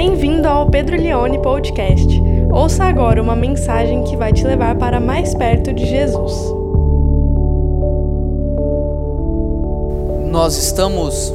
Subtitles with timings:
[0.00, 2.06] Bem-vindo ao Pedro Leone Podcast.
[2.52, 6.32] Ouça agora uma mensagem que vai te levar para mais perto de Jesus.
[10.30, 11.32] Nós estamos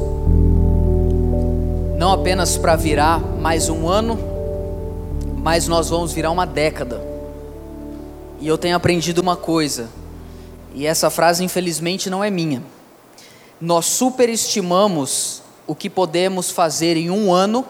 [1.98, 4.18] não apenas para virar mais um ano,
[5.36, 7.02] mas nós vamos virar uma década.
[8.40, 9.90] E eu tenho aprendido uma coisa,
[10.74, 12.62] e essa frase infelizmente não é minha.
[13.60, 17.62] Nós superestimamos o que podemos fazer em um ano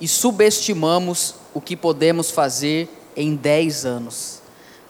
[0.00, 4.40] e subestimamos o que podemos fazer em 10 anos.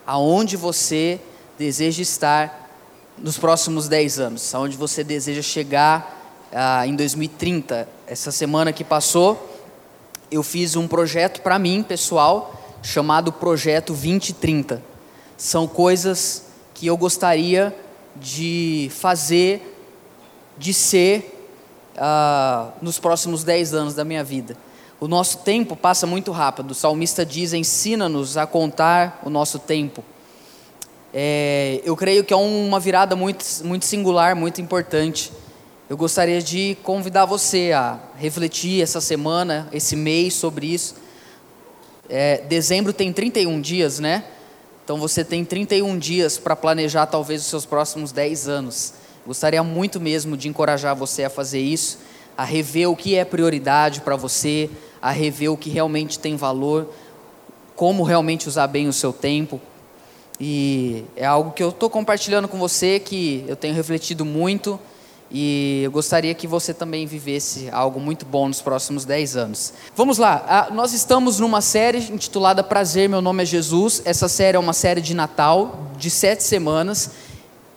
[0.05, 1.19] Aonde você
[1.57, 2.69] deseja estar
[3.17, 4.55] nos próximos 10 anos?
[4.55, 7.87] Aonde você deseja chegar ah, em 2030?
[8.07, 9.57] Essa semana que passou,
[10.31, 14.81] eu fiz um projeto para mim, pessoal, chamado Projeto 2030.
[15.37, 17.75] São coisas que eu gostaria
[18.15, 19.75] de fazer,
[20.57, 21.49] de ser
[21.97, 24.57] ah, nos próximos 10 anos da minha vida.
[25.05, 26.71] O nosso tempo passa muito rápido.
[26.71, 30.03] O salmista diz: ensina-nos a contar o nosso tempo.
[31.13, 35.31] É, eu creio que é uma virada muito, muito singular, muito importante.
[35.87, 40.95] Eu gostaria de convidar você a refletir essa semana, esse mês sobre isso.
[42.09, 44.23] É, dezembro tem 31 dias, né?
[44.83, 48.95] Então você tem 31 dias para planejar talvez os seus próximos 10 anos.
[49.23, 51.99] Gostaria muito mesmo de encorajar você a fazer isso,
[52.35, 54.67] a rever o que é prioridade para você,
[55.05, 56.89] a rever o que realmente tem valor,
[57.75, 59.61] como realmente usar bem o seu tempo.
[60.41, 64.79] E é algo que eu estou compartilhando com você, que eu tenho refletido muito
[65.29, 69.73] e eu gostaria que você também vivesse algo muito bom nos próximos 10 anos.
[69.95, 74.01] Vamos lá, nós estamos numa série intitulada Prazer, Meu Nome é Jesus.
[74.05, 77.11] Essa série é uma série de Natal, de sete semanas.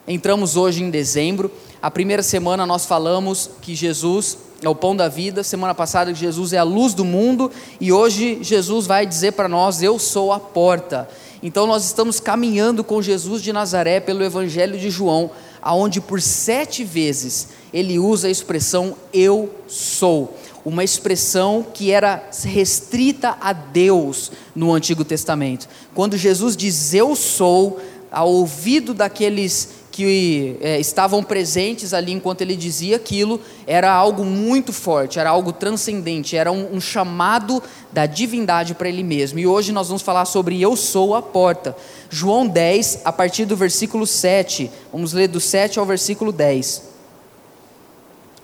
[0.06, 1.50] Entramos hoje em dezembro.
[1.82, 5.42] A primeira semana nós falamos que Jesus é o pão da vida.
[5.42, 7.50] Semana passada, Jesus é a luz do mundo.
[7.80, 11.08] E hoje, Jesus vai dizer para nós: Eu sou a porta.
[11.42, 15.30] Então, nós estamos caminhando com Jesus de Nazaré pelo Evangelho de João,
[15.62, 20.36] aonde por sete vezes ele usa a expressão Eu sou.
[20.64, 25.68] Uma expressão que era restrita a Deus no Antigo Testamento.
[25.94, 27.78] Quando Jesus diz Eu sou,
[28.10, 34.72] ao ouvido daqueles que é, estavam presentes ali enquanto ele dizia aquilo, era algo muito
[34.72, 37.60] forte, era algo transcendente, era um, um chamado
[37.92, 39.40] da divindade para ele mesmo.
[39.40, 41.76] E hoje nós vamos falar sobre Eu sou a porta.
[42.08, 44.70] João 10, a partir do versículo 7.
[44.92, 46.84] Vamos ler do 7 ao versículo 10.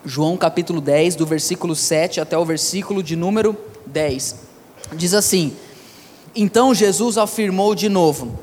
[0.03, 3.55] João capítulo 10, do versículo 7 até o versículo de número
[3.85, 4.35] 10.
[4.91, 5.53] Diz assim:
[6.35, 8.37] Então Jesus afirmou de novo: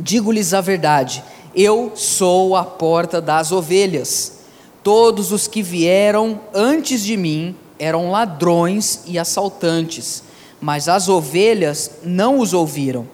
[0.00, 1.22] Digo-lhes a verdade
[1.56, 4.40] eu sou a porta das ovelhas.
[4.82, 10.22] Todos os que vieram antes de mim eram ladrões e assaltantes,
[10.60, 13.06] mas as ovelhas não os ouviram.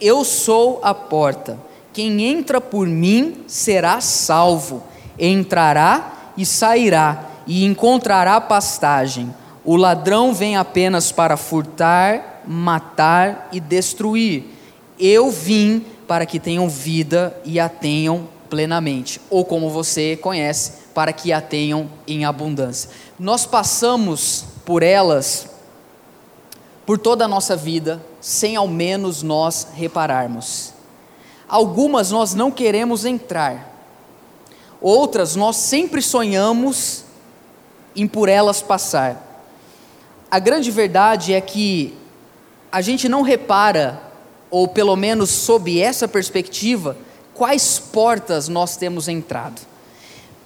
[0.00, 1.58] Eu sou a porta.
[1.92, 4.82] Quem entra por mim será salvo.
[5.18, 9.32] Entrará e sairá e encontrará pastagem.
[9.64, 14.44] O ladrão vem apenas para furtar, matar e destruir.
[14.98, 21.12] Eu vim para que tenham vida e a tenham plenamente, ou como você conhece, para
[21.12, 22.90] que a tenham em abundância.
[23.18, 25.48] Nós passamos por elas
[26.86, 30.72] por toda a nossa vida, sem ao menos nós repararmos.
[31.48, 33.74] Algumas nós não queremos entrar,
[34.80, 37.04] outras nós sempre sonhamos
[37.94, 39.44] em por elas passar.
[40.30, 41.96] A grande verdade é que
[42.70, 44.05] a gente não repara
[44.50, 46.96] ou pelo menos sob essa perspectiva,
[47.34, 49.60] quais portas nós temos entrado.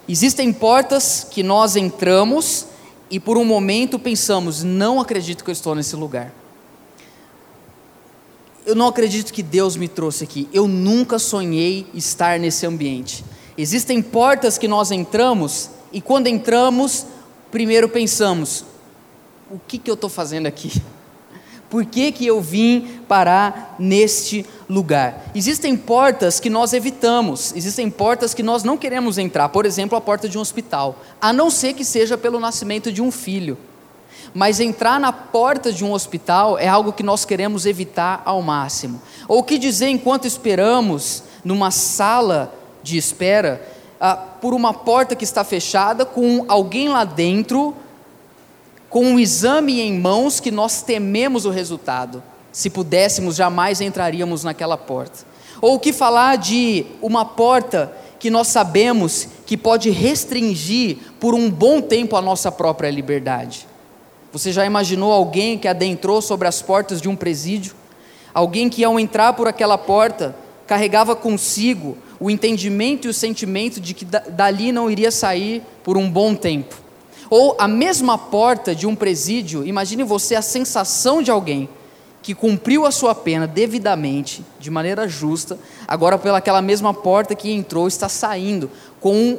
[0.08, 2.66] Existem portas que nós entramos
[3.10, 6.32] e por um momento pensamos: não acredito que eu estou nesse lugar.
[8.66, 10.48] Eu não acredito que Deus me trouxe aqui.
[10.52, 13.24] Eu nunca sonhei estar nesse ambiente.
[13.56, 17.06] Existem portas que nós entramos e quando entramos,
[17.50, 18.64] primeiro pensamos:
[19.50, 20.80] o que, que eu estou fazendo aqui?
[21.70, 25.30] Por que, que eu vim parar neste lugar?
[25.34, 30.00] Existem portas que nós evitamos, existem portas que nós não queremos entrar, por exemplo, a
[30.00, 33.56] porta de um hospital, a não ser que seja pelo nascimento de um filho.
[34.34, 39.00] Mas entrar na porta de um hospital é algo que nós queremos evitar ao máximo.
[39.28, 42.52] Ou o que dizer enquanto esperamos numa sala
[42.82, 43.64] de espera,
[44.00, 47.76] ah, por uma porta que está fechada, com alguém lá dentro
[48.90, 52.20] com um exame em mãos que nós tememos o resultado.
[52.52, 55.24] Se pudéssemos, jamais entraríamos naquela porta.
[55.62, 61.48] Ou o que falar de uma porta que nós sabemos que pode restringir por um
[61.48, 63.66] bom tempo a nossa própria liberdade.
[64.32, 67.74] Você já imaginou alguém que adentrou sobre as portas de um presídio?
[68.34, 70.34] Alguém que, ao entrar por aquela porta,
[70.66, 76.10] carregava consigo o entendimento e o sentimento de que dali não iria sair por um
[76.10, 76.89] bom tempo.
[77.30, 81.68] Ou a mesma porta de um presídio, imagine você a sensação de alguém
[82.20, 85.56] que cumpriu a sua pena devidamente, de maneira justa,
[85.86, 88.68] agora pelaquela mesma porta que entrou, está saindo
[89.00, 89.38] com um,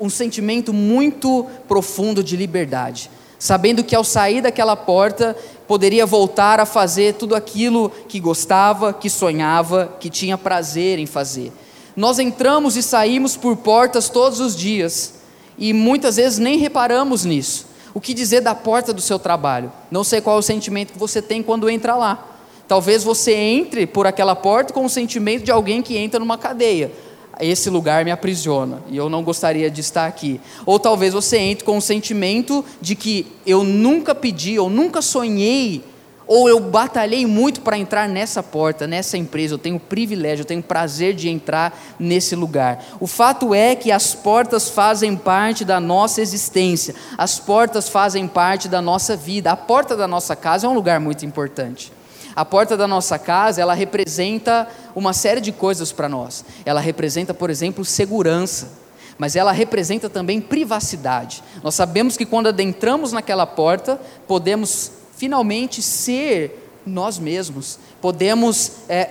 [0.00, 5.36] um sentimento muito profundo de liberdade, sabendo que ao sair daquela porta
[5.68, 11.52] poderia voltar a fazer tudo aquilo que gostava, que sonhava, que tinha prazer em fazer.
[11.94, 15.14] Nós entramos e saímos por portas todos os dias
[15.58, 17.66] e muitas vezes nem reparamos nisso.
[17.94, 19.72] O que dizer da porta do seu trabalho?
[19.90, 22.36] Não sei qual é o sentimento que você tem quando entra lá.
[22.68, 26.92] Talvez você entre por aquela porta com o sentimento de alguém que entra numa cadeia.
[27.40, 30.40] Esse lugar me aprisiona e eu não gostaria de estar aqui.
[30.64, 35.84] Ou talvez você entre com o sentimento de que eu nunca pedi, eu nunca sonhei
[36.26, 40.62] ou eu batalhei muito para entrar nessa porta, nessa empresa, eu tenho privilégio, eu tenho
[40.62, 42.84] prazer de entrar nesse lugar.
[42.98, 48.68] O fato é que as portas fazem parte da nossa existência, as portas fazem parte
[48.68, 49.52] da nossa vida.
[49.52, 51.92] A porta da nossa casa é um lugar muito importante.
[52.34, 56.44] A porta da nossa casa, ela representa uma série de coisas para nós.
[56.66, 58.86] Ela representa, por exemplo, segurança
[59.18, 61.42] mas ela representa também privacidade.
[61.62, 69.08] Nós sabemos que quando adentramos naquela porta, podemos finalmente ser nós mesmos, podemos é,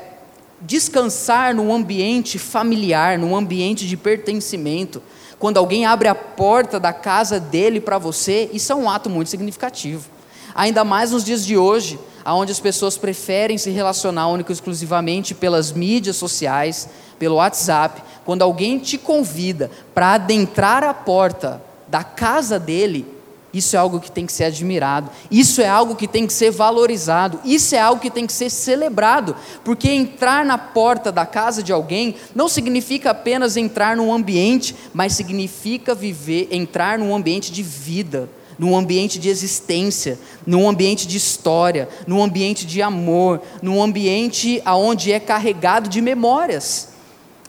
[0.61, 5.01] descansar num ambiente familiar, num ambiente de pertencimento.
[5.37, 9.29] Quando alguém abre a porta da casa dele para você, isso é um ato muito
[9.29, 10.09] significativo.
[10.53, 15.35] Ainda mais nos dias de hoje, onde as pessoas preferem se relacionar única e exclusivamente
[15.35, 16.87] pelas mídias sociais,
[17.19, 18.01] pelo WhatsApp.
[18.23, 23.14] Quando alguém te convida para adentrar a porta da casa dele,
[23.55, 26.51] isso é algo que tem que ser admirado, isso é algo que tem que ser
[26.51, 31.63] valorizado, isso é algo que tem que ser celebrado, porque entrar na porta da casa
[31.63, 37.63] de alguém não significa apenas entrar num ambiente, mas significa viver, entrar num ambiente de
[37.63, 38.29] vida,
[38.59, 45.13] num ambiente de existência, num ambiente de história, num ambiente de amor, num ambiente aonde
[45.13, 46.89] é carregado de memórias.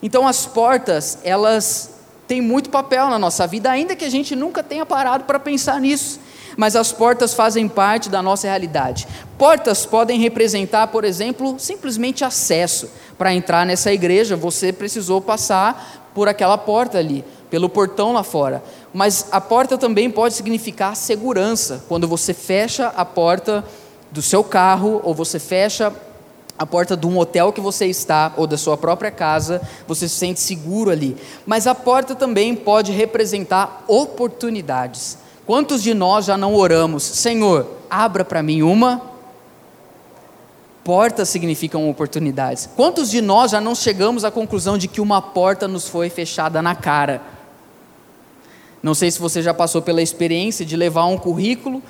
[0.01, 1.96] Então as portas, elas
[2.27, 5.81] tem muito papel na nossa vida, ainda que a gente nunca tenha parado para pensar
[5.81, 6.21] nisso.
[6.57, 9.07] Mas as portas fazem parte da nossa realidade.
[9.37, 12.91] Portas podem representar, por exemplo, simplesmente acesso.
[13.19, 18.63] Para entrar nessa igreja, você precisou passar por aquela porta ali, pelo portão lá fora.
[18.93, 21.85] Mas a porta também pode significar segurança.
[21.89, 23.63] Quando você fecha a porta
[24.11, 25.93] do seu carro ou você fecha
[26.59, 30.15] a porta de um hotel que você está ou da sua própria casa, você se
[30.15, 31.17] sente seguro ali.
[31.45, 35.19] Mas a porta também pode representar oportunidades.
[35.45, 39.03] Quantos de nós já não oramos, Senhor, abra para mim uma?
[40.83, 42.69] Portas significam oportunidades.
[42.75, 46.63] Quantos de nós já não chegamos à conclusão de que uma porta nos foi fechada
[46.63, 47.21] na cara?
[48.83, 51.83] Não sei se você já passou pela experiência de levar um currículo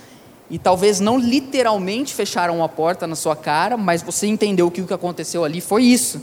[0.49, 4.87] e talvez não literalmente fecharam a porta na sua cara, mas você entendeu que o
[4.87, 6.23] que aconteceu ali foi isso.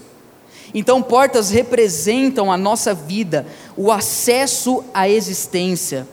[0.74, 6.08] Então, portas representam a nossa vida, o acesso à existência.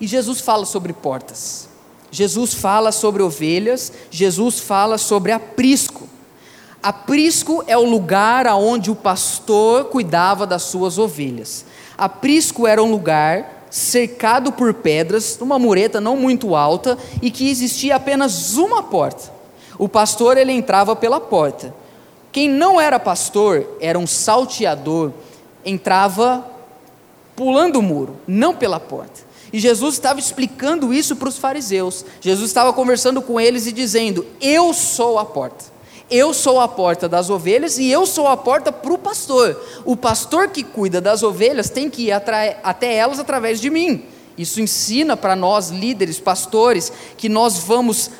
[0.00, 1.68] E Jesus fala sobre portas.
[2.10, 6.08] Jesus fala sobre ovelhas, Jesus fala sobre aprisco.
[6.82, 11.64] Aprisco é o lugar aonde o pastor cuidava das suas ovelhas.
[11.96, 17.96] Aprisco era um lugar cercado por pedras, uma mureta não muito alta e que existia
[17.96, 19.32] apenas uma porta.
[19.78, 21.74] O pastor ele entrava pela porta.
[22.30, 25.10] Quem não era pastor, era um salteador,
[25.64, 26.46] entrava
[27.34, 29.22] pulando o muro, não pela porta.
[29.50, 32.04] E Jesus estava explicando isso para os fariseus.
[32.20, 35.71] Jesus estava conversando com eles e dizendo: Eu sou a porta.
[36.14, 39.58] Eu sou a porta das ovelhas e eu sou a porta para o pastor.
[39.82, 44.04] O pastor que cuida das ovelhas tem que ir até elas através de mim.
[44.36, 48.10] Isso ensina para nós, líderes, pastores, que nós vamos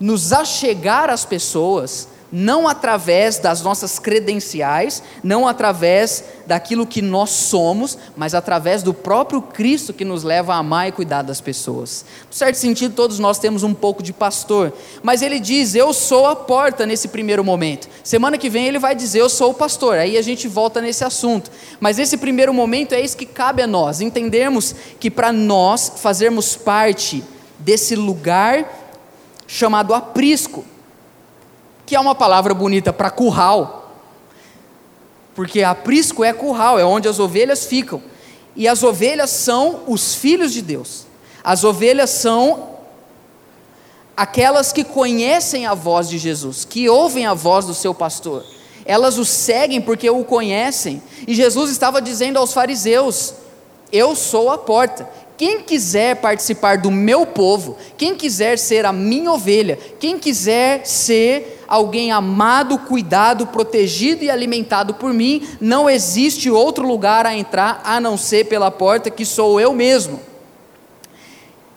[0.00, 7.96] nos achegar às pessoas não através das nossas credenciais, não através daquilo que nós somos,
[8.14, 12.04] mas através do próprio Cristo que nos leva a amar e cuidar das pessoas.
[12.30, 14.70] Em certo sentido, todos nós temos um pouco de pastor,
[15.02, 17.88] mas ele diz: Eu sou a porta nesse primeiro momento.
[18.04, 19.96] Semana que vem ele vai dizer: Eu sou o pastor.
[19.96, 21.50] Aí a gente volta nesse assunto.
[21.80, 26.54] Mas esse primeiro momento é isso que cabe a nós, entendermos que para nós fazermos
[26.54, 27.24] parte
[27.58, 28.92] desse lugar
[29.46, 30.66] chamado aprisco,
[31.86, 33.92] que é uma palavra bonita para curral,
[35.34, 38.02] porque aprisco é curral, é onde as ovelhas ficam,
[38.56, 41.06] e as ovelhas são os filhos de Deus,
[41.44, 42.76] as ovelhas são
[44.16, 48.44] aquelas que conhecem a voz de Jesus, que ouvem a voz do seu pastor.
[48.84, 51.02] Elas o seguem porque o conhecem.
[51.26, 53.34] E Jesus estava dizendo aos fariseus:
[53.92, 55.08] Eu sou a porta.
[55.36, 61.62] Quem quiser participar do meu povo, quem quiser ser a minha ovelha, quem quiser ser
[61.68, 68.00] alguém amado, cuidado, protegido e alimentado por mim, não existe outro lugar a entrar a
[68.00, 70.20] não ser pela porta que sou eu mesmo.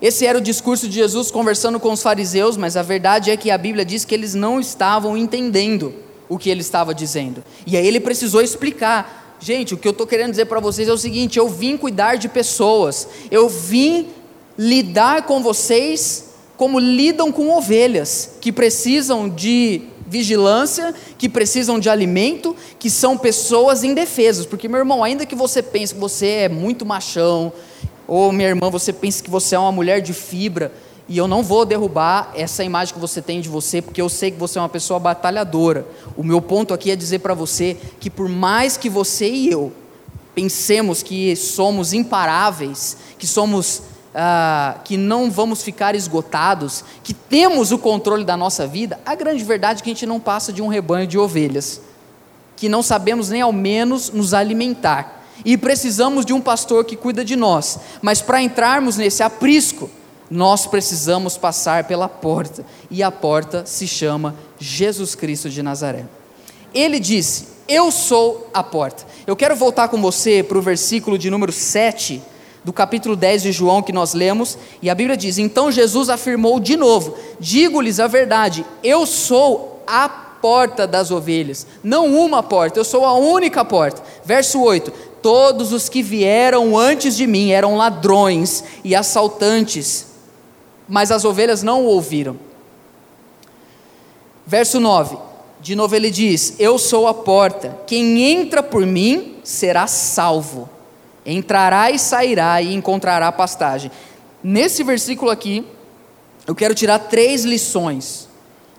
[0.01, 3.51] Esse era o discurso de Jesus conversando com os fariseus, mas a verdade é que
[3.51, 5.93] a Bíblia diz que eles não estavam entendendo
[6.29, 7.43] o que ele estava dizendo.
[7.67, 9.18] E aí ele precisou explicar.
[9.39, 12.15] Gente, o que eu estou querendo dizer para vocês é o seguinte: eu vim cuidar
[12.15, 14.09] de pessoas, eu vim
[14.57, 16.25] lidar com vocês
[16.57, 23.83] como lidam com ovelhas que precisam de vigilância, que precisam de alimento, que são pessoas
[23.83, 24.45] indefesas.
[24.45, 27.53] Porque, meu irmão, ainda que você pense que você é muito machão,
[28.05, 30.73] ou minha irmã, você pensa que você é uma mulher de fibra,
[31.09, 34.29] e eu não vou derrubar essa imagem que você tem de você, porque eu sei
[34.29, 35.87] que você é uma pessoa batalhadora.
[36.15, 39.73] O meu ponto aqui é dizer para você que por mais que você e eu
[40.35, 43.81] pensemos que somos imparáveis, que somos
[44.13, 49.43] ah, que não vamos ficar esgotados, que temos o controle da nossa vida, a grande
[49.43, 51.81] verdade é que a gente não passa de um rebanho de ovelhas,
[52.55, 57.23] que não sabemos nem ao menos nos alimentar e precisamos de um pastor que cuida
[57.23, 57.79] de nós.
[58.01, 59.89] Mas para entrarmos nesse aprisco,
[60.29, 66.05] nós precisamos passar pela porta, e a porta se chama Jesus Cristo de Nazaré.
[66.73, 69.05] Ele disse: Eu sou a porta.
[69.25, 72.21] Eu quero voltar com você para o versículo de número 7
[72.63, 76.59] do capítulo 10 de João que nós lemos, e a Bíblia diz: Então Jesus afirmou
[76.59, 82.85] de novo: Digo-lhes a verdade, eu sou a porta das ovelhas, não uma porta, eu
[82.85, 84.03] sou a única porta.
[84.23, 90.08] Verso 8: Todos os que vieram antes de mim eram ladrões e assaltantes,
[90.89, 92.35] mas as ovelhas não o ouviram.
[94.45, 95.17] Verso 9,
[95.61, 100.67] de novo ele diz: Eu sou a porta, quem entra por mim será salvo,
[101.23, 103.91] entrará e sairá e encontrará pastagem.
[104.43, 105.65] Nesse versículo aqui,
[106.47, 108.27] eu quero tirar três lições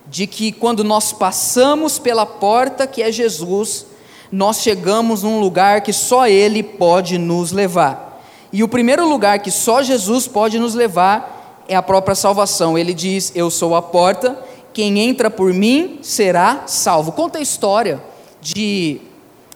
[0.08, 3.86] de que quando nós passamos pela porta que é Jesus,
[4.32, 8.20] nós chegamos num lugar que só Ele pode nos levar.
[8.52, 11.39] E o primeiro lugar que só Jesus pode nos levar
[11.70, 12.76] é a própria salvação.
[12.76, 14.36] Ele diz: Eu sou a porta,
[14.72, 17.12] quem entra por mim será salvo.
[17.12, 18.02] Conta a história
[18.40, 19.00] de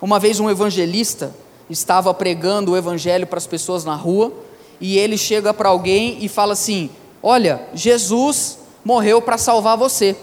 [0.01, 1.35] uma vez um evangelista
[1.69, 4.33] estava pregando o evangelho para as pessoas na rua
[4.81, 6.89] e ele chega para alguém e fala assim:
[7.21, 10.15] Olha, Jesus morreu para salvar você.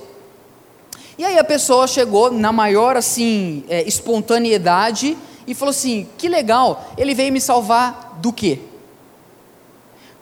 [1.17, 6.85] E aí a pessoa chegou na maior assim é, espontaneidade e falou assim: que legal,
[6.97, 8.59] ele veio me salvar do quê?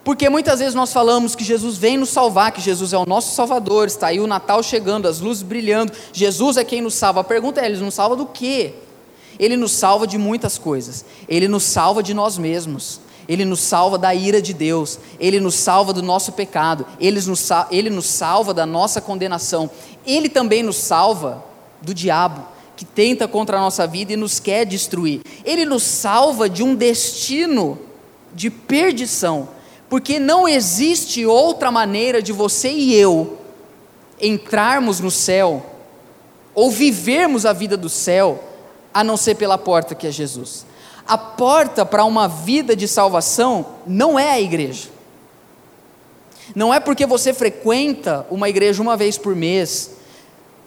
[0.09, 3.35] Porque muitas vezes nós falamos que Jesus vem nos salvar, que Jesus é o nosso
[3.35, 7.19] Salvador, está aí o Natal chegando, as luzes brilhando, Jesus é quem nos salva.
[7.19, 8.73] A pergunta é: ele nos salva do quê?
[9.37, 13.99] Ele nos salva de muitas coisas, ele nos salva de nós mesmos, ele nos salva
[13.99, 18.51] da ira de Deus, Ele nos salva do nosso pecado, Ele nos, Ele nos salva
[18.51, 19.69] da nossa condenação,
[20.07, 21.45] Ele também nos salva
[21.83, 22.43] do diabo,
[22.75, 25.21] que tenta contra a nossa vida e nos quer destruir.
[25.45, 27.77] Ele nos salva de um destino
[28.33, 29.58] de perdição,
[29.89, 33.37] porque não existe outra maneira de você e eu
[34.21, 35.65] entrarmos no céu,
[36.53, 38.43] ou vivermos a vida do céu,
[38.93, 40.65] a não ser pela porta que é Jesus
[41.09, 44.89] a porta para uma vida de salvação não é a igreja.
[46.53, 49.89] Não é porque você frequenta uma igreja uma vez por mês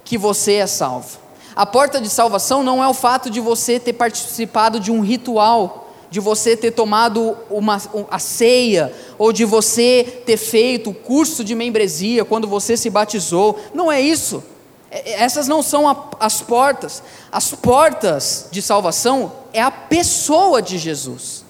[0.04, 1.16] que você é salvo.
[1.54, 5.81] A porta de salvação não é o fato de você ter participado de um ritual,
[6.12, 11.54] de você ter tomado uma, a ceia, ou de você ter feito o curso de
[11.54, 13.58] membresia quando você se batizou.
[13.72, 14.44] Não é isso.
[14.90, 17.02] É, essas não são a, as portas.
[17.32, 21.46] As portas de salvação é a pessoa de Jesus.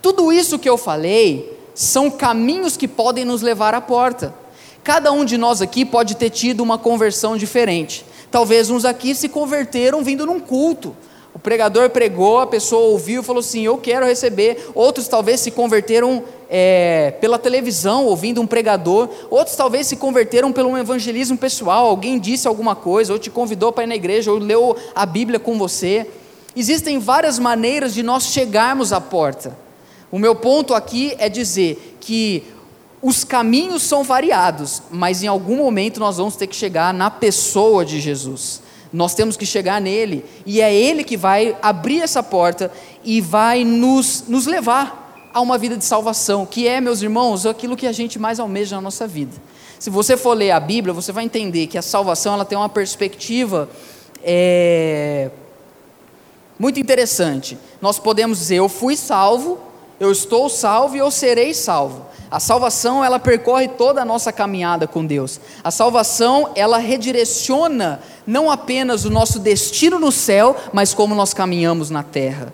[0.00, 4.34] Tudo isso que eu falei são caminhos que podem nos levar à porta.
[4.82, 8.02] Cada um de nós aqui pode ter tido uma conversão diferente.
[8.30, 10.96] Talvez uns aqui se converteram vindo num culto.
[11.36, 14.70] O pregador pregou, a pessoa ouviu e falou assim: Eu quero receber.
[14.74, 19.10] Outros talvez se converteram é, pela televisão, ouvindo um pregador.
[19.28, 21.88] Outros talvez se converteram pelo evangelismo pessoal.
[21.88, 25.38] Alguém disse alguma coisa, ou te convidou para ir na igreja, ou leu a Bíblia
[25.38, 26.06] com você.
[26.56, 29.54] Existem várias maneiras de nós chegarmos à porta.
[30.10, 32.44] O meu ponto aqui é dizer que
[33.02, 37.84] os caminhos são variados, mas em algum momento nós vamos ter que chegar na pessoa
[37.84, 38.64] de Jesus.
[38.92, 42.70] Nós temos que chegar nele, e é ele que vai abrir essa porta
[43.04, 47.76] e vai nos, nos levar a uma vida de salvação, que é, meus irmãos, aquilo
[47.76, 49.36] que a gente mais almeja na nossa vida.
[49.78, 52.68] Se você for ler a Bíblia, você vai entender que a salvação ela tem uma
[52.68, 53.68] perspectiva
[54.22, 55.30] é,
[56.58, 57.58] muito interessante.
[57.80, 59.58] Nós podemos dizer: eu fui salvo,
[59.98, 62.06] eu estou salvo e eu serei salvo.
[62.30, 65.40] A salvação, ela percorre toda a nossa caminhada com Deus.
[65.62, 71.88] A salvação, ela redireciona não apenas o nosso destino no céu, mas como nós caminhamos
[71.88, 72.52] na terra.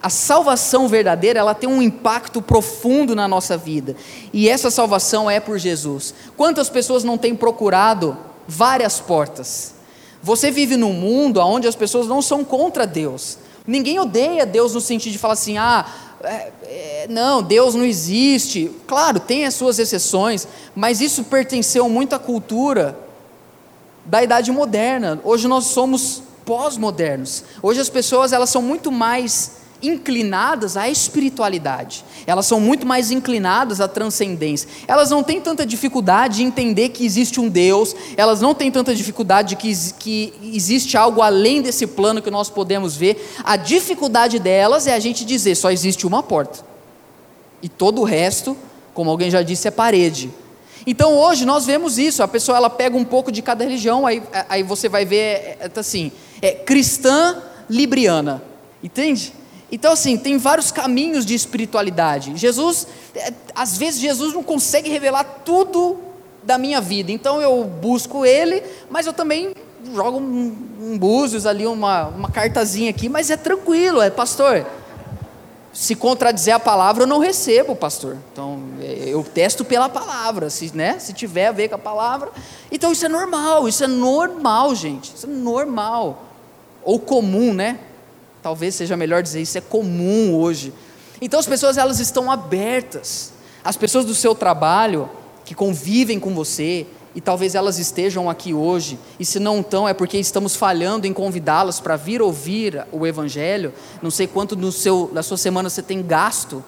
[0.00, 3.96] A salvação verdadeira, ela tem um impacto profundo na nossa vida.
[4.32, 6.14] E essa salvação é por Jesus.
[6.36, 8.16] Quantas pessoas não têm procurado
[8.46, 9.74] várias portas?
[10.22, 13.38] Você vive num mundo onde as pessoas não são contra Deus.
[13.66, 15.84] Ninguém odeia Deus no sentido de falar assim: ah,
[16.22, 18.70] é, é, não, Deus não existe.
[18.86, 22.98] Claro, tem as suas exceções, mas isso pertenceu muito à cultura
[24.04, 25.20] da idade moderna.
[25.22, 27.44] Hoje nós somos pós-modernos.
[27.62, 33.80] Hoje as pessoas elas são muito mais inclinadas à espiritualidade, elas são muito mais inclinadas
[33.80, 34.68] à transcendência.
[34.86, 38.94] Elas não têm tanta dificuldade de entender que existe um Deus, elas não têm tanta
[38.94, 43.32] dificuldade de que, que existe algo além desse plano que nós podemos ver.
[43.44, 46.60] A dificuldade delas é a gente dizer só existe uma porta,
[47.62, 48.56] e todo o resto,
[48.94, 50.30] como alguém já disse, é parede.
[50.86, 54.22] Então hoje nós vemos isso, a pessoa ela pega um pouco de cada religião, aí,
[54.48, 58.42] aí você vai ver é, é assim, é cristã libriana,
[58.82, 59.32] entende?
[59.70, 62.36] Então, assim, tem vários caminhos de espiritualidade.
[62.36, 65.98] Jesus, é, às vezes, Jesus não consegue revelar tudo
[66.42, 67.12] da minha vida.
[67.12, 69.54] Então, eu busco Ele, mas eu também
[69.94, 74.66] jogo um, um búzios ali, uma, uma cartazinha aqui, mas é tranquilo, é pastor.
[75.72, 78.16] Se contradizer a palavra, eu não recebo, pastor.
[78.32, 82.30] Então, é, eu testo pela palavra, se, né, se tiver a ver com a palavra.
[82.72, 85.14] Então, isso é normal, isso é normal, gente.
[85.14, 86.24] Isso é normal.
[86.82, 87.78] Ou comum, né?
[88.48, 90.72] Talvez seja melhor dizer isso é comum hoje.
[91.20, 93.30] Então as pessoas elas estão abertas.
[93.62, 95.10] As pessoas do seu trabalho
[95.44, 99.92] que convivem com você e talvez elas estejam aqui hoje e se não estão é
[99.92, 103.74] porque estamos falhando em convidá-las para vir ouvir o evangelho.
[104.00, 106.64] Não sei quanto no seu na sua semana você tem gasto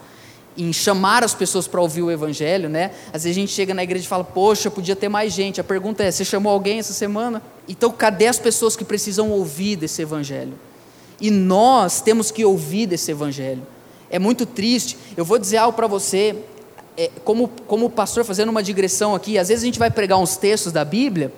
[0.58, 2.90] em chamar as pessoas para ouvir o evangelho, né?
[3.06, 5.62] Às vezes a gente chega na igreja e fala: "Poxa, podia ter mais gente".
[5.62, 7.42] A pergunta é: você chamou alguém essa semana?
[7.66, 10.58] Então, cadê as pessoas que precisam ouvir desse evangelho?
[11.20, 13.62] E nós temos que ouvir desse evangelho.
[14.10, 14.96] É muito triste.
[15.16, 16.36] Eu vou dizer algo para você,
[16.96, 20.36] é, como, como pastor fazendo uma digressão aqui, às vezes a gente vai pregar uns
[20.36, 21.32] textos da Bíblia,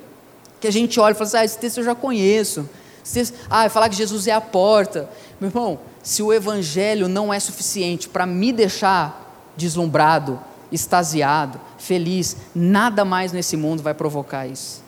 [0.61, 2.68] que a gente olha e fala assim, ah, esse texto eu já conheço.
[3.12, 5.11] Texto, ah, falar que Jesus é a porta.
[5.40, 10.40] Meu irmão, se o evangelho não é suficiente para me deixar deslumbrado,
[10.71, 14.82] extasiado, feliz, nada mais nesse mundo vai provocar isso.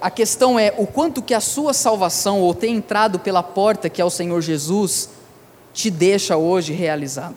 [0.00, 4.02] A questão é o quanto que a sua salvação, ou ter entrado pela porta que
[4.02, 5.08] é o Senhor Jesus,
[5.72, 7.36] te deixa hoje realizado.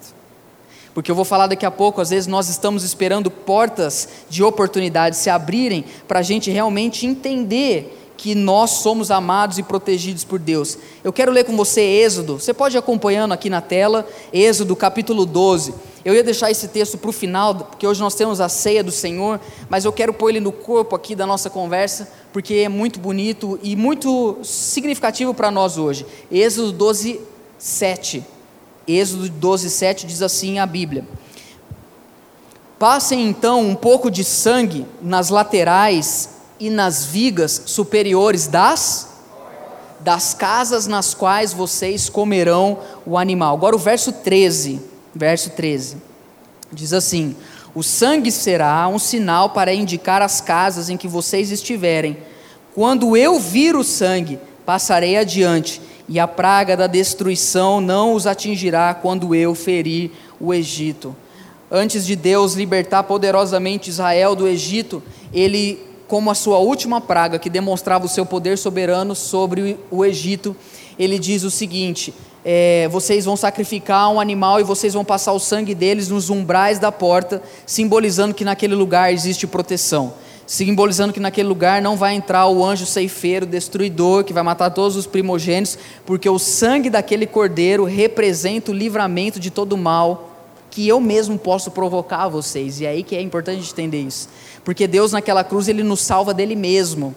[0.93, 5.15] Porque eu vou falar daqui a pouco, às vezes nós estamos esperando portas de oportunidade
[5.15, 10.77] se abrirem para a gente realmente entender que nós somos amados e protegidos por Deus.
[11.03, 15.25] Eu quero ler com você Êxodo, você pode ir acompanhando aqui na tela, Êxodo capítulo
[15.25, 15.73] 12.
[16.05, 18.91] Eu ia deixar esse texto para o final, porque hoje nós temos a ceia do
[18.91, 19.39] Senhor,
[19.69, 23.57] mas eu quero pôr ele no corpo aqui da nossa conversa, porque é muito bonito
[23.63, 26.05] e muito significativo para nós hoje.
[26.29, 27.21] Êxodo 12,
[27.57, 28.25] 7.
[28.85, 31.07] Êxodo 12, 7 diz assim a Bíblia:
[32.77, 39.13] Passem então um pouco de sangue nas laterais e nas vigas superiores das
[40.03, 43.55] das casas nas quais vocês comerão o animal.
[43.55, 44.81] Agora o verso 13,
[45.13, 45.97] verso 13.
[46.71, 47.35] Diz assim:
[47.73, 52.17] O sangue será um sinal para indicar as casas em que vocês estiverem.
[52.73, 58.93] Quando eu vir o sangue, passarei adiante, e a praga da destruição não os atingirá
[58.93, 61.15] quando eu ferir o Egito.
[61.71, 65.01] Antes de Deus libertar poderosamente Israel do Egito,
[65.33, 70.55] ele como a sua última praga, que demonstrava o seu poder soberano sobre o Egito,
[70.99, 72.13] ele diz o seguinte:
[72.45, 76.77] é, vocês vão sacrificar um animal e vocês vão passar o sangue deles nos umbrais
[76.77, 80.13] da porta, simbolizando que naquele lugar existe proteção.
[80.45, 84.97] Simbolizando que naquele lugar não vai entrar o anjo ceifeiro, destruidor, que vai matar todos
[84.97, 90.31] os primogênitos, porque o sangue daquele cordeiro representa o livramento de todo mal
[90.69, 92.81] que eu mesmo posso provocar a vocês.
[92.81, 94.27] E é aí que é importante entender isso.
[94.65, 97.15] Porque Deus naquela cruz ele nos salva dele mesmo.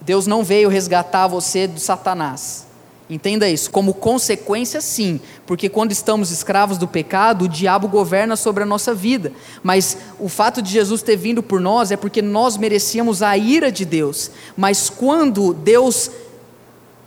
[0.00, 2.66] Deus não veio resgatar você do Satanás.
[3.10, 8.62] Entenda isso, como consequência sim, porque quando estamos escravos do pecado, o diabo governa sobre
[8.62, 9.32] a nossa vida.
[9.62, 13.70] Mas o fato de Jesus ter vindo por nós é porque nós merecíamos a ira
[13.70, 14.30] de Deus.
[14.56, 16.10] Mas quando Deus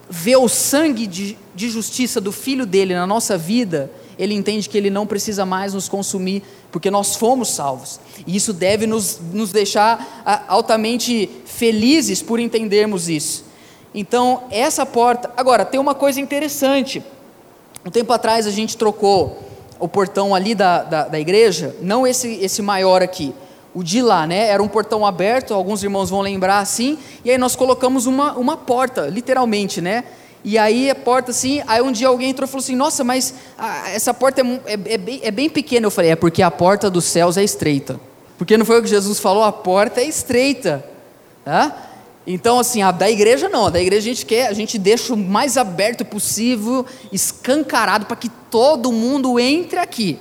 [0.09, 4.77] vê o sangue de, de justiça do filho dele na nossa vida, ele entende que
[4.77, 7.99] ele não precisa mais nos consumir, porque nós fomos salvos.
[8.27, 13.45] E isso deve nos, nos deixar altamente felizes por entendermos isso.
[13.95, 15.31] Então, essa porta.
[15.37, 17.01] Agora, tem uma coisa interessante.
[17.85, 19.39] Um tempo atrás a gente trocou
[19.79, 23.33] o portão ali da, da, da igreja, não esse, esse maior aqui
[23.73, 24.47] o de lá, né?
[24.47, 28.55] Era um portão aberto, alguns irmãos vão lembrar assim, e aí nós colocamos uma, uma
[28.55, 30.05] porta, literalmente, né?
[30.45, 33.33] E aí a porta assim, aí um dia alguém entrou e falou assim: Nossa, mas
[33.57, 35.87] ah, essa porta é, é, é, bem, é bem pequena.
[35.87, 37.99] Eu falei: É porque a porta dos céus é estreita.
[38.37, 40.85] Porque não foi o que Jesus falou, a porta é estreita.
[41.43, 41.75] Tá?
[42.27, 45.13] Então, assim, a da igreja não, a da igreja a gente quer, a gente deixa
[45.13, 50.19] o mais aberto possível, escancarado, para que todo mundo entre aqui.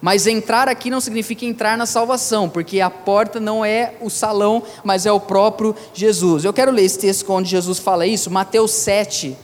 [0.00, 4.62] Mas entrar aqui não significa entrar na salvação, porque a porta não é o salão,
[4.84, 6.44] mas é o próprio Jesus.
[6.44, 9.34] Eu quero ler esse texto onde Jesus fala isso, Mateus 7,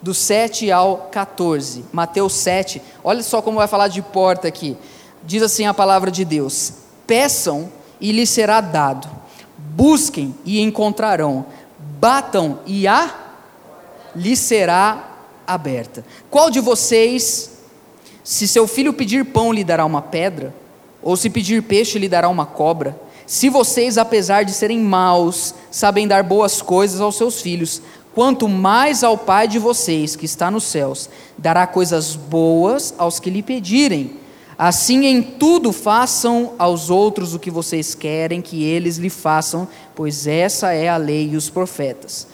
[0.00, 1.84] do 7 ao 14.
[1.92, 4.76] Mateus 7, olha só como vai falar de porta aqui.
[5.22, 6.72] Diz assim a palavra de Deus:
[7.06, 9.06] Peçam e lhes será dado,
[9.74, 11.46] busquem e encontrarão,
[11.98, 13.14] batam e a
[14.14, 16.04] lhes será aberta.
[16.30, 17.50] Qual de vocês
[18.22, 20.54] se seu filho pedir pão, lhe dará uma pedra?
[21.02, 22.98] Ou se pedir peixe, lhe dará uma cobra?
[23.26, 27.80] Se vocês, apesar de serem maus, sabem dar boas coisas aos seus filhos,
[28.14, 33.30] quanto mais ao Pai de vocês, que está nos céus, dará coisas boas aos que
[33.30, 34.18] lhe pedirem.
[34.62, 40.26] Assim, em tudo façam aos outros o que vocês querem que eles lhe façam, pois
[40.26, 42.26] essa é a lei e os profetas.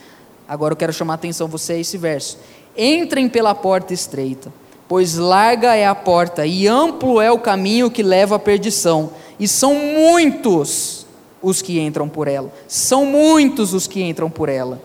[0.45, 2.37] Agora eu quero chamar a atenção você a esse verso.
[2.75, 4.51] Entrem pela porta estreita
[4.87, 9.47] pois larga é a porta e amplo é o caminho que leva à perdição, e
[9.47, 11.05] são muitos
[11.41, 12.51] os que entram por ela.
[12.67, 14.81] São muitos os que entram por ela.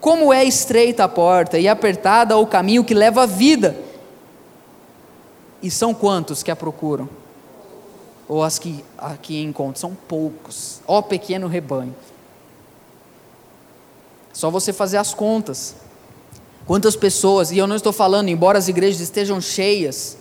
[0.00, 3.76] Como é estreita a porta e apertada o caminho que leva à vida.
[5.62, 7.08] E são quantos que a procuram?
[8.28, 9.76] Ou as que aqui encontram?
[9.76, 10.80] São poucos.
[10.86, 11.94] Ó pequeno rebanho.
[14.32, 15.76] Só você fazer as contas.
[16.66, 20.16] Quantas pessoas, e eu não estou falando, embora as igrejas estejam cheias,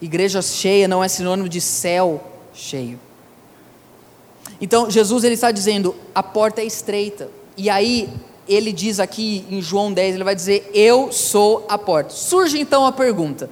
[0.00, 2.22] igreja cheia não é sinônimo de céu
[2.54, 2.98] cheio.
[4.60, 7.28] Então, Jesus ele está dizendo: a porta é estreita.
[7.56, 8.08] E aí,
[8.48, 12.10] ele diz aqui em João 10, ele vai dizer: Eu sou a porta.
[12.10, 13.50] Surge então a pergunta: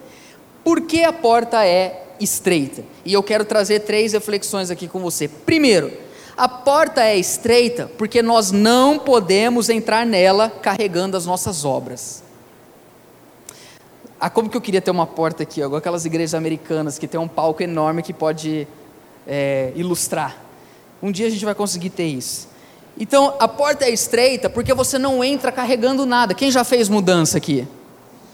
[0.64, 2.84] por que a porta é estreita?
[3.04, 5.28] E eu quero trazer três reflexões aqui com você.
[5.28, 5.92] Primeiro,
[6.36, 12.22] a porta é estreita porque nós não podemos entrar nela carregando as nossas obras.
[14.18, 17.18] Ah, como que eu queria ter uma porta aqui, igual aquelas igrejas americanas que tem
[17.18, 18.68] um palco enorme que pode
[19.26, 20.36] é, ilustrar.
[21.02, 22.48] Um dia a gente vai conseguir ter isso.
[22.98, 26.34] Então, a porta é estreita porque você não entra carregando nada.
[26.34, 27.66] Quem já fez mudança aqui?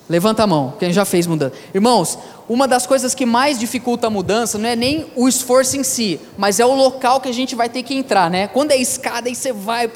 [0.09, 1.55] Levanta a mão, quem já fez mudança.
[1.75, 2.17] Irmãos,
[2.49, 6.21] uma das coisas que mais dificulta a mudança não é nem o esforço em si,
[6.39, 8.47] mas é o local que a gente vai ter que entrar, né?
[8.47, 9.91] Quando é escada, aí você vai.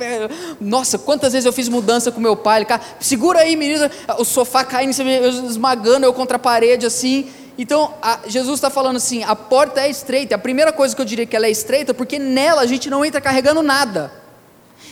[0.60, 2.58] Nossa, quantas vezes eu fiz mudança com meu pai?
[2.58, 7.28] Ele, cara, segura aí, menina, o sofá caindo, esmagando eu contra a parede assim.
[7.56, 10.34] Então, a, Jesus está falando assim: a porta é estreita.
[10.34, 13.04] A primeira coisa que eu diria que ela é estreita, porque nela a gente não
[13.04, 14.19] entra carregando nada.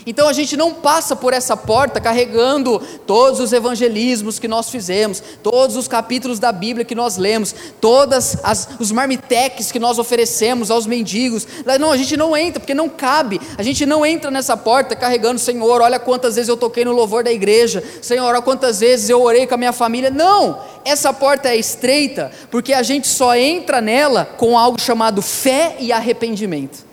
[0.09, 5.23] Então a gente não passa por essa porta carregando todos os evangelismos que nós fizemos,
[5.43, 8.39] todos os capítulos da Bíblia que nós lemos, todos
[8.81, 11.47] os marmiteques que nós oferecemos aos mendigos.
[11.79, 13.39] Não, a gente não entra, porque não cabe.
[13.59, 17.23] A gente não entra nessa porta carregando, Senhor, olha quantas vezes eu toquei no louvor
[17.23, 20.09] da igreja, Senhor, olha quantas vezes eu orei com a minha família.
[20.09, 25.77] Não, essa porta é estreita, porque a gente só entra nela com algo chamado fé
[25.79, 26.88] e arrependimento.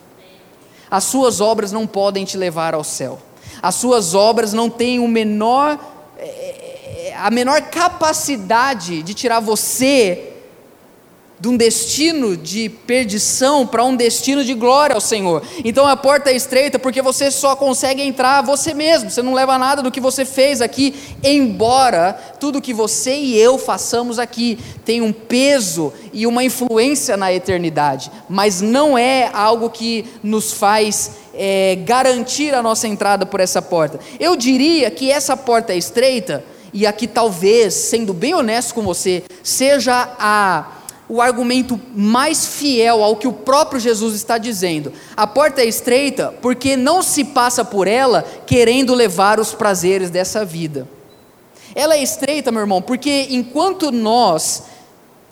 [0.89, 3.19] As suas obras não podem te levar ao céu.
[3.61, 5.79] As suas obras não têm o menor,
[6.17, 10.34] é, a menor capacidade de tirar você
[11.39, 15.43] de um destino de perdição para um destino de glória ao Senhor.
[15.63, 19.57] Então a porta é estreita porque você só consegue entrar você mesmo, você não leva
[19.57, 25.03] nada do que você fez aqui, embora tudo que você e eu façamos aqui tenha
[25.03, 31.77] um peso e uma influência na eternidade, mas não é algo que nos faz é,
[31.85, 33.99] garantir a nossa entrada por essa porta.
[34.19, 39.23] Eu diria que essa porta é estreita, e aqui talvez, sendo bem honesto com você,
[39.41, 40.74] seja a
[41.07, 44.91] o argumento mais fiel ao que o próprio Jesus está dizendo.
[45.15, 50.43] A porta é estreita porque não se passa por ela querendo levar os prazeres dessa
[50.43, 50.87] vida.
[51.75, 54.63] Ela é estreita, meu irmão, porque enquanto nós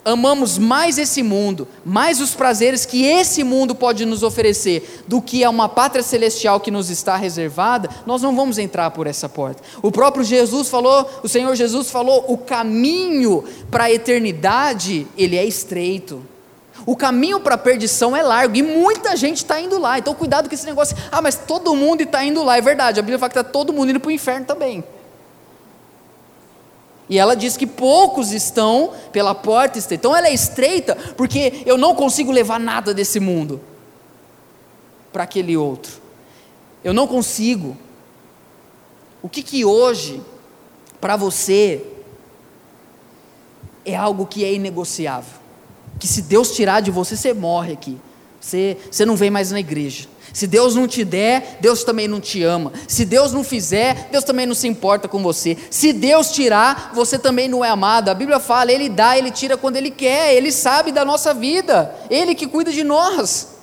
[0.04, 5.42] amamos mais esse mundo, mais os prazeres que esse mundo pode nos oferecer, do que
[5.42, 9.62] a uma pátria celestial que nos está reservada, nós não vamos entrar por essa porta.
[9.82, 15.44] O próprio Jesus falou, o Senhor Jesus falou, o caminho para a eternidade, ele é
[15.44, 16.22] estreito.
[16.86, 19.98] O caminho para a perdição é largo e muita gente está indo lá.
[19.98, 20.96] Então, cuidado com esse negócio.
[21.10, 22.58] Ah, mas todo mundo está indo lá.
[22.58, 24.84] É verdade, a Bíblia fala que está todo mundo indo para o inferno também.
[27.14, 30.00] E ela diz que poucos estão pela porta estreita.
[30.00, 33.60] Então ela é estreita porque eu não consigo levar nada desse mundo
[35.12, 35.92] para aquele outro.
[36.82, 37.76] Eu não consigo.
[39.22, 40.20] O que que hoje
[41.00, 41.86] para você
[43.84, 45.38] é algo que é inegociável?
[46.00, 47.96] Que se Deus tirar de você, você morre aqui.
[48.40, 50.08] Você, você não vem mais na igreja.
[50.34, 52.72] Se Deus não te der, Deus também não te ama.
[52.88, 55.56] Se Deus não fizer, Deus também não se importa com você.
[55.70, 58.08] Se Deus tirar, você também não é amado.
[58.08, 60.34] A Bíblia fala: Ele dá, Ele tira quando Ele quer.
[60.34, 61.94] Ele sabe da nossa vida.
[62.10, 63.54] Ele que cuida de nós.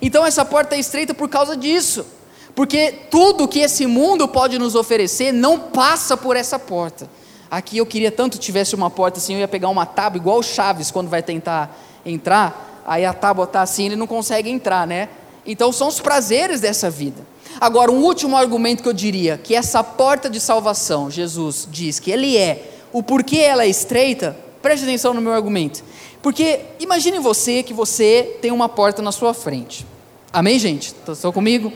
[0.00, 2.06] Então essa porta é estreita por causa disso.
[2.54, 7.06] Porque tudo que esse mundo pode nos oferecer não passa por essa porta.
[7.50, 10.42] Aqui eu queria tanto tivesse uma porta assim, eu ia pegar uma tábua igual o
[10.42, 15.10] Chaves quando vai tentar entrar, aí a tábua está assim, ele não consegue entrar, né?
[15.46, 17.26] Então são os prazeres dessa vida.
[17.60, 22.10] Agora, um último argumento que eu diria, que essa porta de salvação, Jesus diz que
[22.10, 25.82] ele é, o porquê ela é estreita, preste atenção no meu argumento.
[26.22, 29.84] Porque imagine você que você tem uma porta na sua frente.
[30.32, 30.94] Amém, gente?
[31.08, 31.72] Estão comigo?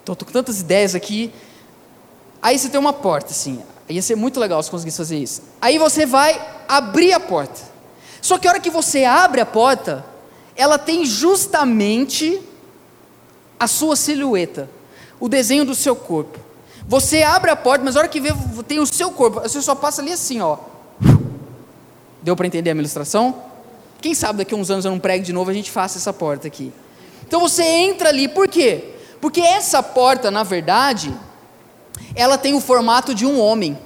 [0.00, 1.32] Estou com tantas ideias aqui.
[2.40, 3.60] Aí você tem uma porta, assim.
[3.88, 5.42] Ia ser muito legal se conseguisse fazer isso.
[5.60, 7.60] Aí você vai abrir a porta.
[8.20, 10.04] Só que a hora que você abre a porta,
[10.56, 12.40] ela tem justamente
[13.62, 14.68] a sua silhueta,
[15.20, 16.36] o desenho do seu corpo.
[16.84, 18.30] Você abre a porta, mas a hora que vê,
[18.66, 20.58] tem o seu corpo, você só passa ali assim, ó.
[22.20, 23.40] Deu para entender a ilustração?
[24.00, 26.12] Quem sabe daqui a uns anos eu não prego de novo, a gente faça essa
[26.12, 26.72] porta aqui.
[27.24, 28.96] Então você entra ali, por quê?
[29.20, 31.14] Porque essa porta, na verdade,
[32.16, 33.78] ela tem o formato de um homem.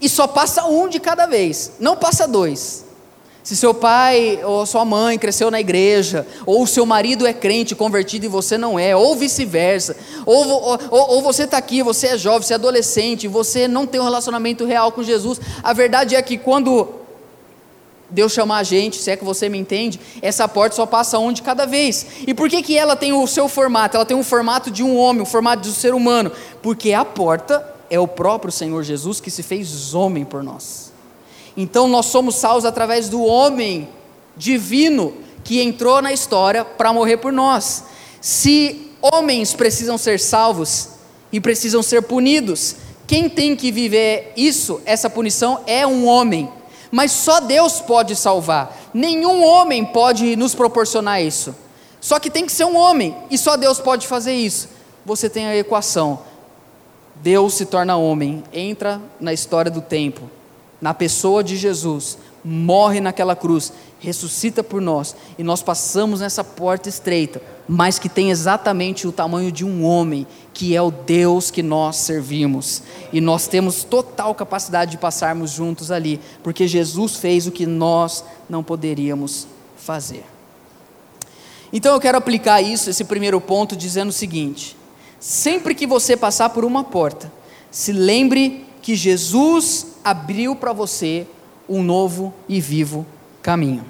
[0.00, 2.84] E só passa um de cada vez, não passa dois.
[3.48, 8.26] Se seu pai ou sua mãe cresceu na igreja, ou seu marido é crente, convertido
[8.26, 12.42] e você não é, ou vice-versa, ou, ou, ou, você está aqui, você é jovem,
[12.42, 16.36] você é adolescente, você não tem um relacionamento real com Jesus, a verdade é que
[16.36, 16.90] quando
[18.10, 21.32] Deus chamar a gente, se é que você me entende, essa porta só passa um
[21.32, 22.04] de cada vez.
[22.26, 23.96] E por que, que ela tem o seu formato?
[23.96, 26.30] Ela tem o formato de um homem, o formato de um ser humano,
[26.60, 30.87] porque a porta é o próprio Senhor Jesus que se fez homem por nós.
[31.60, 33.88] Então nós somos salvos através do homem
[34.36, 37.82] divino que entrou na história para morrer por nós.
[38.20, 40.90] Se homens precisam ser salvos
[41.32, 42.76] e precisam ser punidos,
[43.08, 46.48] quem tem que viver isso, essa punição, é um homem.
[46.92, 48.90] Mas só Deus pode salvar.
[48.94, 51.52] Nenhum homem pode nos proporcionar isso.
[52.00, 54.68] Só que tem que ser um homem, e só Deus pode fazer isso.
[55.04, 56.20] Você tem a equação:
[57.16, 60.37] Deus se torna homem, entra na história do tempo
[60.80, 66.88] na pessoa de Jesus, morre naquela cruz, ressuscita por nós, e nós passamos nessa porta
[66.88, 71.62] estreita, mas que tem exatamente o tamanho de um homem, que é o Deus que
[71.62, 72.82] nós servimos.
[73.12, 78.24] E nós temos total capacidade de passarmos juntos ali, porque Jesus fez o que nós
[78.48, 80.24] não poderíamos fazer.
[81.72, 84.76] Então eu quero aplicar isso, esse primeiro ponto, dizendo o seguinte:
[85.20, 87.30] sempre que você passar por uma porta,
[87.70, 91.26] se lembre que Jesus abriu para você
[91.68, 93.04] um novo e vivo
[93.42, 93.84] caminho.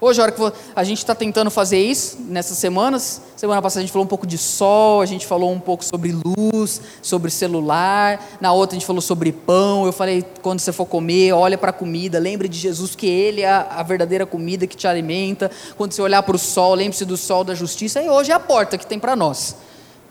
[0.00, 0.40] Hoje, a hora que
[0.76, 4.26] a gente está tentando fazer isso, nessas semanas, semana passada a gente falou um pouco
[4.26, 8.86] de sol, a gente falou um pouco sobre luz, sobre celular, na outra a gente
[8.86, 9.86] falou sobre pão.
[9.86, 13.40] Eu falei, quando você for comer, olha para a comida, lembre de Jesus que Ele
[13.40, 15.50] é a verdadeira comida que te alimenta.
[15.76, 18.00] Quando você olhar para o sol, lembre-se do sol da justiça.
[18.00, 19.56] E hoje é a porta que tem para nós.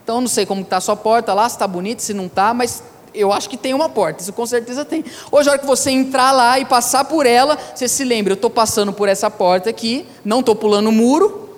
[0.03, 2.53] Então, não sei como está a sua porta lá, se está bonita, se não está,
[2.53, 2.81] mas
[3.13, 5.03] eu acho que tem uma porta, isso com certeza tem.
[5.31, 8.35] Hoje, a hora que você entrar lá e passar por ela, você se lembra: eu
[8.35, 11.49] estou passando por essa porta aqui, não estou pulando muro,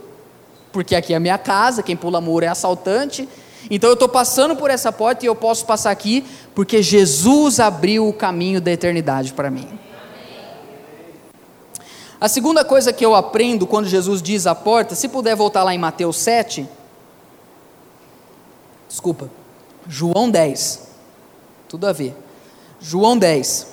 [0.72, 3.28] porque aqui é a minha casa, quem pula muro é assaltante.
[3.70, 8.08] Então eu estou passando por essa porta e eu posso passar aqui, porque Jesus abriu
[8.08, 9.68] o caminho da eternidade para mim.
[12.22, 15.74] A segunda coisa que eu aprendo quando Jesus diz a porta, se puder voltar lá
[15.74, 16.68] em Mateus 7,
[18.90, 19.30] desculpa,
[19.88, 20.89] João 10.
[21.70, 22.16] Tudo a ver.
[22.82, 23.68] João 10.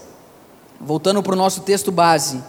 [0.78, 2.44] Voltando para o nosso texto base.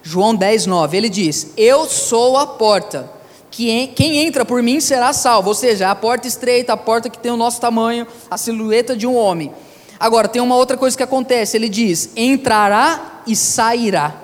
[0.00, 0.96] João 10, 9.
[0.96, 3.10] Ele diz: Eu sou a porta.
[3.50, 5.48] Quem entra por mim será salvo.
[5.48, 9.04] Ou seja, a porta estreita, a porta que tem o nosso tamanho, a silhueta de
[9.04, 9.52] um homem.
[9.98, 11.56] Agora, tem uma outra coisa que acontece.
[11.56, 14.14] Ele diz: entrará e sairá.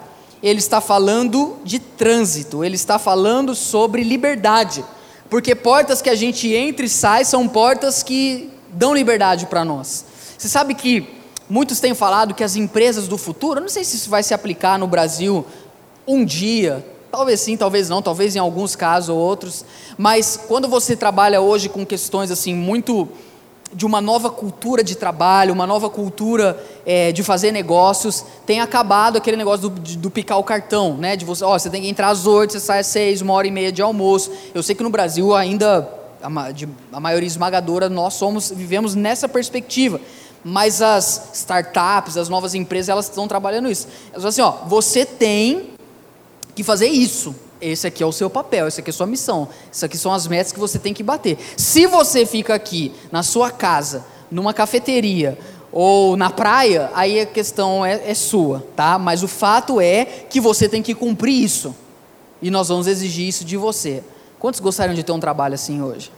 [0.41, 4.85] ele está falando de trânsito, ele está falando sobre liberdade.
[5.29, 10.05] Porque portas que a gente entra e sai são portas que dão liberdade para nós.
[10.38, 11.05] Você sabe que
[11.51, 14.33] muitos têm falado que as empresas do futuro, eu não sei se isso vai se
[14.33, 15.44] aplicar no Brasil
[16.07, 19.64] um dia, talvez sim, talvez não, talvez em alguns casos ou outros,
[19.98, 23.09] mas quando você trabalha hoje com questões assim muito
[23.74, 29.18] de uma nova cultura de trabalho, uma nova cultura é, de fazer negócios, tem acabado
[29.18, 31.16] aquele negócio do, do picar o cartão, né?
[31.16, 33.46] De você, ó, você tem que entrar às oito, você sai às seis, uma hora
[33.48, 34.31] e meia de almoço.
[34.55, 39.29] Eu sei que no Brasil ainda a, de, a maioria esmagadora nós somos vivemos nessa
[39.29, 40.01] perspectiva,
[40.44, 43.88] mas as startups, as novas empresas, elas estão trabalhando isso.
[44.12, 45.70] Elas falam assim, ó, você tem
[46.55, 47.35] que fazer isso.
[47.61, 49.48] Esse aqui é o seu papel, esse aqui é a sua missão.
[49.70, 51.38] Isso aqui são as metas que você tem que bater.
[51.57, 55.38] Se você fica aqui na sua casa, numa cafeteria
[55.72, 58.98] ou na praia, aí a questão é, é sua, tá?
[58.98, 61.74] Mas o fato é que você tem que cumprir isso.
[62.40, 64.03] E nós vamos exigir isso de você.
[64.38, 66.12] Quantos gostariam de ter um trabalho assim hoje?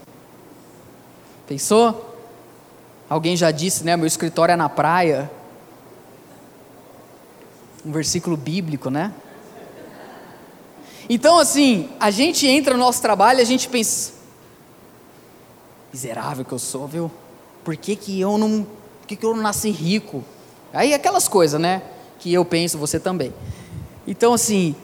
[1.48, 2.09] Pensou?
[3.10, 3.96] Alguém já disse, né?
[3.96, 5.28] Meu escritório é na praia.
[7.84, 9.12] Um versículo bíblico, né?
[11.08, 14.12] Então, assim, a gente entra no nosso trabalho e a gente pensa:
[15.92, 17.10] miserável que eu sou, viu?
[17.64, 18.62] Por que, que eu não.
[19.00, 20.22] Por que, que eu não nasci rico?
[20.72, 21.82] Aí aquelas coisas, né?
[22.20, 23.34] Que eu penso, você também.
[24.06, 24.76] Então, assim,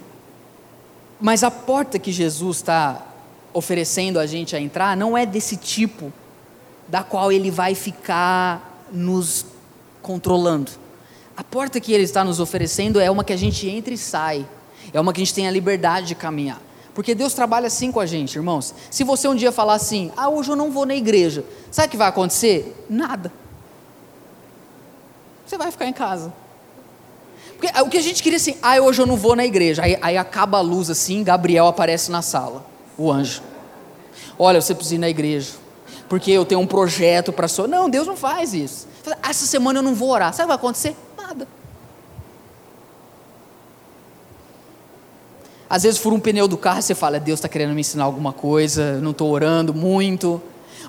[1.21, 3.07] mas a porta que Jesus está
[3.53, 6.13] oferecendo a gente a entrar não é desse tipo,
[6.89, 9.47] da qual ele vai ficar nos
[10.03, 10.71] controlando.
[11.37, 14.47] A porta que ele está nos oferecendo é uma que a gente entra e sai
[14.93, 16.61] é uma que a gente tem a liberdade de caminhar.
[16.95, 18.75] Porque Deus trabalha assim com a gente, irmãos.
[18.91, 21.91] Se você um dia falar assim, ah, hoje eu não vou na igreja, sabe o
[21.91, 22.87] que vai acontecer?
[22.89, 23.31] Nada.
[25.45, 26.33] Você vai ficar em casa.
[27.59, 29.83] Porque o que a gente queria assim, ah, hoje eu não vou na igreja.
[29.83, 32.65] Aí, aí acaba a luz assim, Gabriel aparece na sala,
[32.97, 33.43] o anjo.
[34.39, 35.53] Olha, você precisa ir na igreja,
[36.09, 37.67] porque eu tenho um projeto para sua.
[37.67, 38.87] Não, Deus não faz isso.
[39.23, 40.33] Ah, essa semana eu não vou orar.
[40.33, 40.97] Sabe o que vai acontecer?
[41.17, 41.49] Nada.
[45.69, 48.05] Às vezes fura um pneu do carro e você fala, Deus está querendo me ensinar
[48.05, 50.41] alguma coisa, não estou orando muito.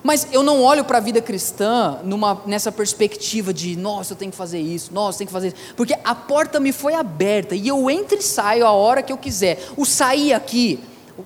[0.02, 4.30] Mas eu não olho para a vida cristã numa, nessa perspectiva de, nossa, eu tenho
[4.30, 5.74] que fazer isso, nossa, eu tenho que fazer isso.
[5.76, 9.18] Porque a porta me foi aberta e eu entro e saio a hora que eu
[9.18, 9.58] quiser.
[9.76, 10.78] O sair aqui,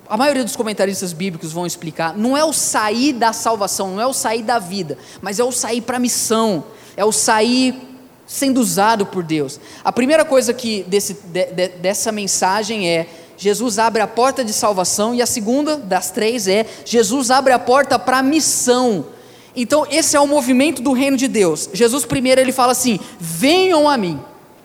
[0.09, 4.07] a maioria dos comentaristas bíblicos vão explicar, não é o sair da salvação, não é
[4.07, 6.64] o sair da vida, mas é o sair para a missão,
[6.96, 7.74] é o sair
[8.26, 9.61] sendo usado por Deus.
[9.85, 14.52] A primeira coisa que desse, de, de, dessa mensagem é Jesus abre a porta de
[14.52, 19.07] salvação, e a segunda das três é: Jesus abre a porta para a missão.
[19.55, 21.68] Então, esse é o movimento do reino de Deus.
[21.72, 24.20] Jesus, primeiro, ele fala assim: venham a mim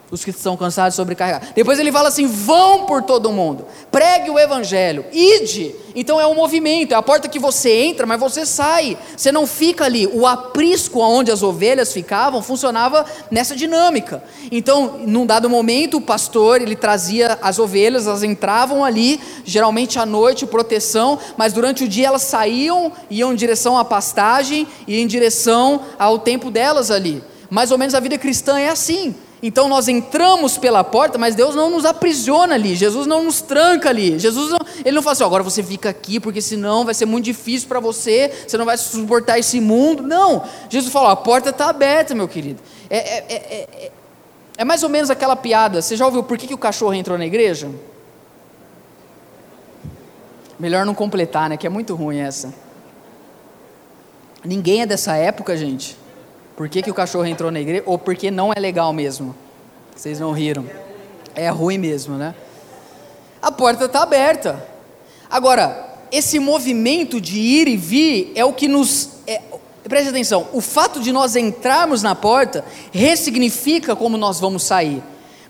[0.10, 1.50] os que estão cansados e sobrecarregados.
[1.56, 5.76] Depois ele fala assim: vão por todo mundo, pregue o evangelho, ide.
[5.96, 9.48] Então é um movimento, é a porta que você entra, mas você sai, você não
[9.48, 10.06] fica ali.
[10.06, 14.24] O aprisco onde as ovelhas ficavam funcionava nessa dinâmica.
[14.52, 20.06] Então, num dado momento, o pastor ele trazia as ovelhas, elas entravam ali, geralmente à
[20.06, 25.08] noite, proteção, mas durante o dia elas saíam, iam em direção à pastagem e em
[25.08, 27.24] direção ao tempo delas ali.
[27.50, 29.16] Mais ou menos a vida cristã é assim.
[29.42, 33.90] Então nós entramos pela porta, mas Deus não nos aprisiona ali, Jesus não nos tranca
[33.90, 34.18] ali.
[34.18, 37.26] Jesus não, ele não fala assim, agora você fica aqui, porque senão vai ser muito
[37.26, 40.02] difícil para você, você não vai suportar esse mundo.
[40.02, 42.62] Não, Jesus falou, a porta está aberta, meu querido.
[42.90, 43.36] É, é, é,
[43.86, 43.92] é,
[44.58, 45.82] é mais ou menos aquela piada.
[45.82, 47.70] Você já ouviu por que, que o cachorro entrou na igreja?
[50.60, 51.58] Melhor não completar, né?
[51.58, 52.52] Que é muito ruim essa.
[54.44, 55.96] Ninguém é dessa época, gente.
[56.58, 57.84] Por que, que o cachorro entrou na igreja?
[57.86, 59.36] Ou porque não é legal mesmo?
[59.96, 60.66] Vocês não riram.
[61.36, 62.34] É ruim mesmo, né?
[63.40, 64.68] A porta está aberta.
[65.30, 69.10] Agora, esse movimento de ir e vir é o que nos.
[69.28, 69.40] É,
[69.84, 75.04] preste atenção, o fato de nós entrarmos na porta ressignifica como nós vamos sair.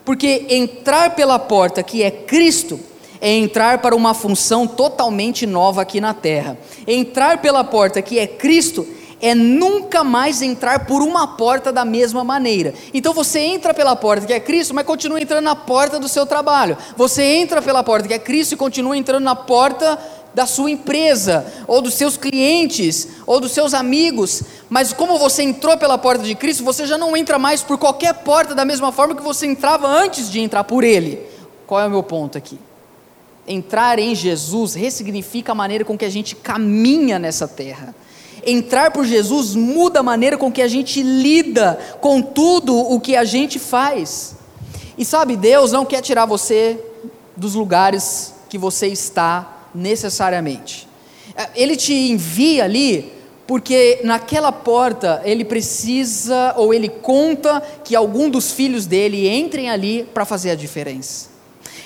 [0.04, 2.78] Porque entrar pela porta que é Cristo
[3.22, 6.58] é entrar para uma função totalmente nova aqui na terra.
[6.86, 8.86] Entrar pela porta que é Cristo
[9.22, 12.74] é nunca mais entrar por uma porta da mesma maneira.
[12.94, 16.26] Então você entra pela porta que é Cristo, mas continua entrando na porta do seu
[16.26, 16.78] trabalho.
[16.96, 19.98] Você entra pela porta que é Cristo e continua entrando na porta
[20.34, 24.44] da sua empresa, ou dos seus clientes, ou dos seus amigos.
[24.70, 28.14] Mas como você entrou pela porta de Cristo, você já não entra mais por qualquer
[28.14, 31.20] porta da mesma forma que você entrava antes de entrar por Ele.
[31.66, 32.60] Qual é o meu ponto aqui?
[33.48, 37.96] Entrar em Jesus ressignifica a maneira com que a gente caminha nessa terra
[38.48, 43.16] entrar por Jesus muda a maneira com que a gente lida com tudo o que
[43.16, 44.36] a gente faz.
[44.98, 46.80] E sabe, Deus não quer tirar você
[47.36, 50.88] dos lugares que você está necessariamente.
[51.54, 53.14] Ele te envia ali
[53.46, 60.04] porque naquela porta ele precisa ou ele conta que algum dos filhos dele entrem ali
[60.04, 61.30] para fazer a diferença.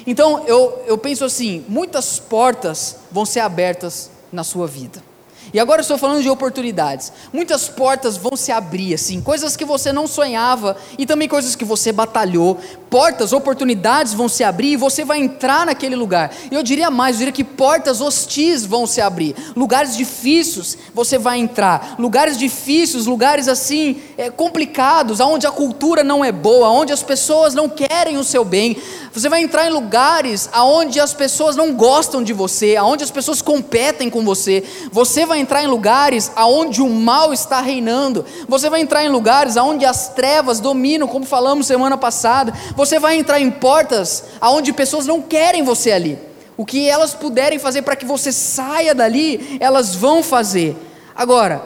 [0.07, 5.10] Então eu, eu penso assim: muitas portas vão ser abertas na sua vida.
[5.53, 7.11] E agora eu estou falando de oportunidades.
[7.33, 11.65] Muitas portas vão se abrir, assim, coisas que você não sonhava e também coisas que
[11.65, 12.57] você batalhou.
[12.89, 16.31] Portas, oportunidades vão se abrir e você vai entrar naquele lugar.
[16.49, 19.35] Eu diria mais, eu diria que portas hostis vão se abrir.
[19.55, 21.95] Lugares difíceis você vai entrar.
[21.97, 27.53] Lugares difíceis, lugares assim, é, complicados, onde a cultura não é boa, onde as pessoas
[27.53, 28.77] não querem o seu bem.
[29.13, 33.41] Você vai entrar em lugares aonde as pessoas não gostam de você, aonde as pessoas
[33.41, 34.63] competem com você.
[34.89, 38.23] Você vai entrar em lugares aonde o mal está reinando.
[38.47, 42.53] Você vai entrar em lugares aonde as trevas dominam, como falamos semana passada.
[42.77, 46.17] Você vai entrar em portas aonde pessoas não querem você ali.
[46.55, 50.73] O que elas puderem fazer para que você saia dali, elas vão fazer.
[51.13, 51.61] Agora,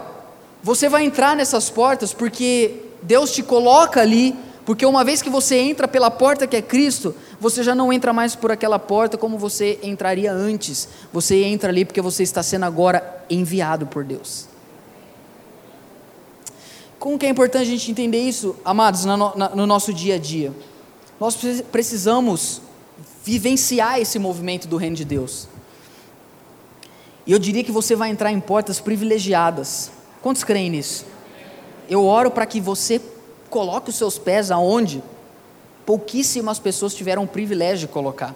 [0.63, 4.35] você vai entrar nessas portas porque Deus te coloca ali
[4.65, 8.13] porque uma vez que você entra pela porta que é Cristo, você já não entra
[8.13, 10.87] mais por aquela porta como você entraria antes.
[11.11, 14.47] Você entra ali porque você está sendo agora enviado por Deus.
[16.97, 20.51] Como que é importante a gente entender isso, amados, no nosso dia a dia?
[21.19, 21.37] Nós
[21.71, 22.61] precisamos
[23.23, 25.47] vivenciar esse movimento do reino de Deus.
[27.27, 29.91] E eu diria que você vai entrar em portas privilegiadas.
[30.21, 31.05] Quantos creem nisso?
[31.89, 33.01] Eu oro para que você
[33.49, 35.03] coloque os seus pés aonde
[35.85, 38.35] pouquíssimas pessoas tiveram o privilégio de colocar.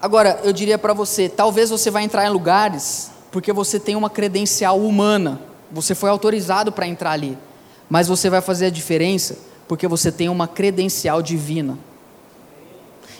[0.00, 4.08] Agora, eu diria para você, talvez você vai entrar em lugares porque você tem uma
[4.08, 5.40] credencial humana,
[5.70, 7.36] você foi autorizado para entrar ali,
[7.90, 9.36] mas você vai fazer a diferença
[9.66, 11.76] porque você tem uma credencial divina.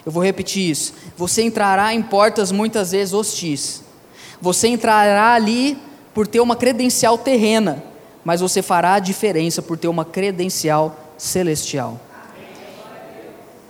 [0.07, 0.95] Eu vou repetir isso.
[1.17, 3.83] Você entrará em portas muitas vezes hostis.
[4.41, 5.77] Você entrará ali
[6.15, 7.83] por ter uma credencial terrena,
[8.25, 12.01] mas você fará a diferença por ter uma credencial celestial.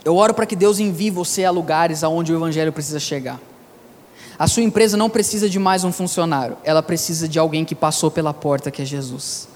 [0.04, 3.40] Eu oro para que Deus envie você a lugares aonde o evangelho precisa chegar.
[4.38, 8.10] A sua empresa não precisa de mais um funcionário, ela precisa de alguém que passou
[8.10, 9.48] pela porta que é Jesus.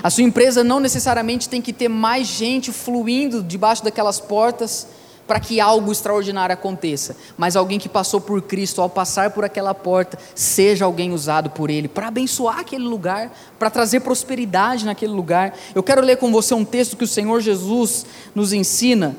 [0.00, 4.86] A sua empresa não necessariamente tem que ter mais gente fluindo debaixo daquelas portas
[5.28, 9.74] para que algo extraordinário aconteça, mas alguém que passou por Cristo, ao passar por aquela
[9.74, 15.54] porta, seja alguém usado por Ele para abençoar aquele lugar, para trazer prosperidade naquele lugar.
[15.74, 19.14] Eu quero ler com você um texto que o Senhor Jesus nos ensina.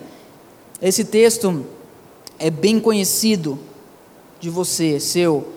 [0.81, 1.63] Esse texto
[2.39, 3.59] é bem conhecido
[4.39, 5.53] de você, seu.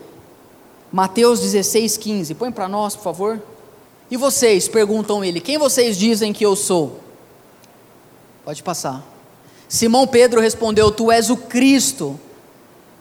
[0.93, 2.35] Mateus 16, 15.
[2.35, 3.43] Põe para nós, por favor.
[4.11, 7.01] E vocês, perguntam ele, quem vocês dizem que eu sou?
[8.45, 9.12] Pode passar.
[9.73, 12.21] Simão Pedro respondeu: Tu és o Cristo,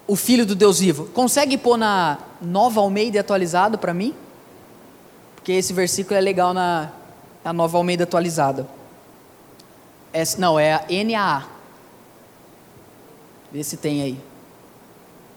[0.07, 1.03] o Filho do Deus vivo.
[1.07, 4.15] Consegue pôr na nova Almeida atualizado para mim?
[5.35, 6.89] Porque esse versículo é legal na,
[7.43, 8.65] na nova Almeida atualizada.
[10.13, 11.43] É, não, é a NAA.
[13.51, 14.17] Vê se tem aí.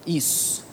[0.07, 0.65] Isso.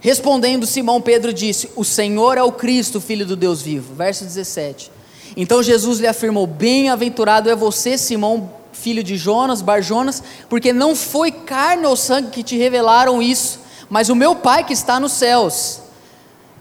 [0.00, 3.94] Respondendo, Simão Pedro disse: O Senhor é o Cristo, filho do Deus vivo.
[3.94, 4.90] Verso 17.
[5.36, 11.30] Então Jesus lhe afirmou: Bem-aventurado é você, Simão, filho de Jonas, Barjonas, porque não foi
[11.30, 13.60] carne ou sangue que te revelaram isso,
[13.90, 15.80] mas o meu Pai que está nos céus.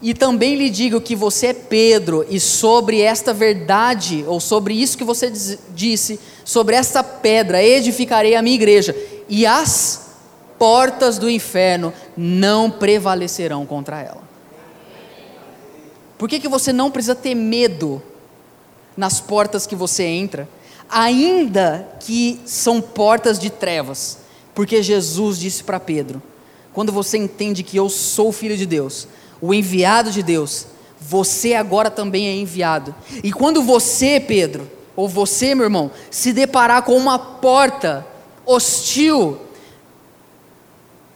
[0.02, 4.98] E também lhe digo que você é Pedro, e sobre esta verdade, ou sobre isso
[4.98, 5.32] que você
[5.70, 8.96] disse, sobre esta pedra edificarei a minha igreja,
[9.28, 10.08] e as
[10.60, 14.28] portas do inferno não prevalecerão contra ela.
[16.18, 18.02] Por que, que você não precisa ter medo
[18.96, 20.48] nas portas que você entra?
[20.90, 24.20] Ainda que são portas de trevas,
[24.54, 26.22] porque Jesus disse para Pedro:
[26.74, 29.08] quando você entende que eu sou o filho de Deus,
[29.42, 30.68] o enviado de Deus,
[31.00, 32.94] você agora também é enviado.
[33.24, 38.06] E quando você, Pedro, ou você, meu irmão, se deparar com uma porta
[38.46, 39.38] hostil,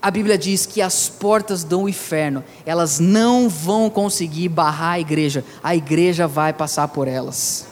[0.01, 5.45] a Bíblia diz que as portas do inferno, elas não vão conseguir barrar a igreja,
[5.63, 7.67] a igreja vai passar por elas.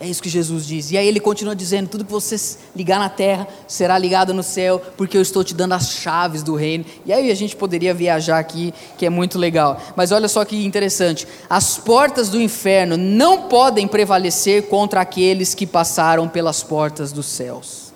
[0.00, 0.92] É isso que Jesus diz.
[0.92, 2.36] E aí ele continua dizendo: tudo que você
[2.74, 6.54] ligar na terra será ligado no céu, porque eu estou te dando as chaves do
[6.54, 6.84] reino.
[7.04, 9.80] E aí a gente poderia viajar aqui, que é muito legal.
[9.96, 15.66] Mas olha só que interessante: as portas do inferno não podem prevalecer contra aqueles que
[15.66, 17.87] passaram pelas portas dos céus.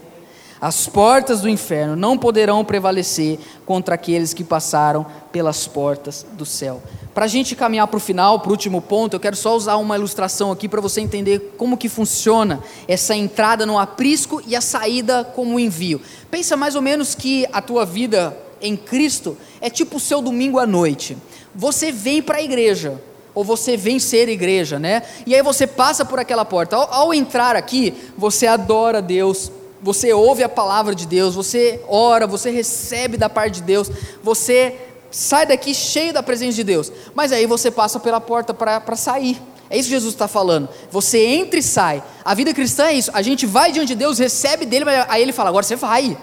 [0.63, 3.37] As portas do inferno não poderão prevalecer
[3.67, 6.81] contra aqueles que passaram pelas portas do céu.
[7.13, 9.75] Para a gente caminhar para o final, para o último ponto, eu quero só usar
[9.79, 14.61] uma ilustração aqui para você entender como que funciona essa entrada no aprisco e a
[14.61, 16.01] saída como envio.
[16.31, 20.61] Pensa mais ou menos que a tua vida em Cristo é tipo o seu domingo
[20.61, 21.19] à noite.
[21.53, 23.03] Você vem para a igreja,
[23.35, 25.03] ou você vem ser igreja, né?
[25.27, 26.77] E aí você passa por aquela porta.
[26.77, 29.51] Ao, ao entrar aqui, você adora Deus,
[29.83, 33.91] você ouve a palavra de Deus, você ora, você recebe da parte de Deus,
[34.23, 34.77] você
[35.11, 36.93] sai daqui cheio da presença de Deus.
[37.15, 39.41] Mas aí você passa pela porta para sair.
[39.69, 40.69] É isso que Jesus está falando.
[40.91, 42.03] Você entra e sai.
[42.25, 43.11] A vida cristã é isso.
[43.15, 46.17] A gente vai diante de Deus, recebe dele, mas aí ele fala: agora você vai.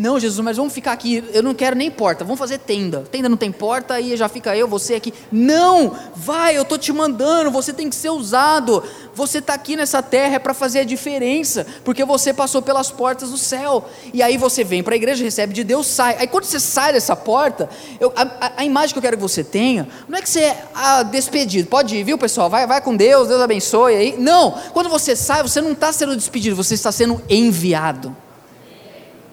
[0.00, 1.22] Não, Jesus, mas vamos ficar aqui.
[1.30, 2.24] Eu não quero nem porta.
[2.24, 3.04] Vamos fazer tenda.
[3.12, 5.12] Tenda não tem porta, aí já fica eu, você aqui.
[5.30, 7.50] Não, vai, eu estou te mandando.
[7.50, 8.82] Você tem que ser usado.
[9.14, 13.28] Você está aqui nessa terra é para fazer a diferença, porque você passou pelas portas
[13.28, 13.90] do céu.
[14.14, 16.16] E aí você vem para a igreja, recebe de Deus, sai.
[16.18, 17.68] Aí quando você sai dessa porta,
[18.00, 20.64] eu, a, a, imagem que eu quero que você tenha, não é que você é
[20.74, 21.68] ah, despedido.
[21.68, 22.48] Pode ir, viu, pessoal?
[22.48, 24.16] Vai, vai com Deus, Deus abençoe aí.
[24.16, 28.16] Não, quando você sai, você não está sendo despedido, você está sendo enviado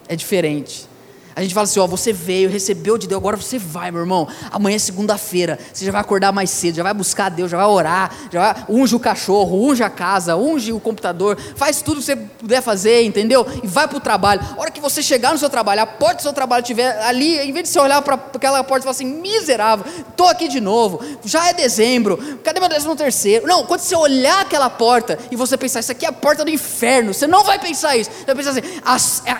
[0.07, 0.87] é diferente.
[1.37, 4.27] A gente fala assim: ó, você veio, recebeu de Deus, agora você vai, meu irmão.
[4.49, 7.67] Amanhã é segunda-feira, você já vai acordar mais cedo, já vai buscar Deus, já vai
[7.67, 12.05] orar, já vai, unge o cachorro, unge a casa, unge o computador, faz tudo que
[12.05, 13.45] você puder fazer, entendeu?
[13.63, 14.41] E vai para o trabalho.
[14.57, 17.37] A hora que você chegar no seu trabalho, a porta do seu trabalho estiver ali,
[17.37, 20.59] em vez de você olhar para aquela porta e falar assim: miserável, estou aqui de
[20.59, 23.45] novo, já é dezembro, cadê meu décimo terceiro?
[23.45, 26.49] Não, quando você olhar aquela porta e você pensar, isso aqui é a porta do
[26.49, 28.61] inferno, você não vai pensar isso, você vai pensar assim: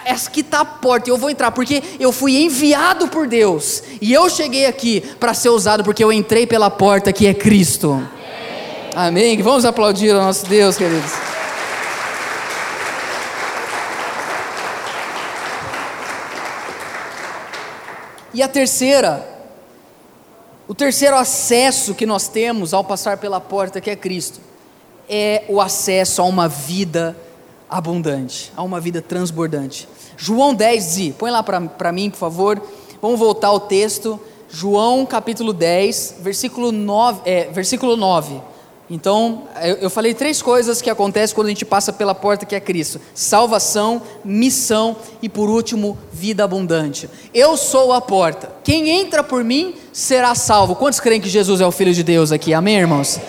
[0.05, 4.13] essa aqui está a porta, eu vou entrar, porque eu fui enviado por Deus e
[4.13, 7.93] eu cheguei aqui para ser usado porque eu entrei pela porta que é Cristo.
[8.93, 9.33] Amém.
[9.35, 9.41] Amém.
[9.41, 11.11] Vamos aplaudir ao nosso Deus, queridos.
[18.33, 19.27] E a terceira,
[20.67, 24.39] o terceiro acesso que nós temos ao passar pela porta que é Cristo,
[25.09, 27.17] é o acesso a uma vida
[27.69, 29.87] abundante, a uma vida transbordante.
[30.15, 32.61] João 10 diz, põe lá para mim, por favor.
[33.01, 34.19] Vamos voltar ao texto.
[34.49, 37.21] João capítulo 10, versículo 9.
[37.25, 38.41] É, versículo 9.
[38.89, 42.55] Então, eu, eu falei três coisas que acontecem quando a gente passa pela porta que
[42.55, 47.09] é Cristo: salvação, missão e, por último, vida abundante.
[47.33, 48.49] Eu sou a porta.
[48.63, 50.75] Quem entra por mim será salvo.
[50.75, 52.53] Quantos creem que Jesus é o Filho de Deus aqui?
[52.53, 53.19] Amém, irmãos?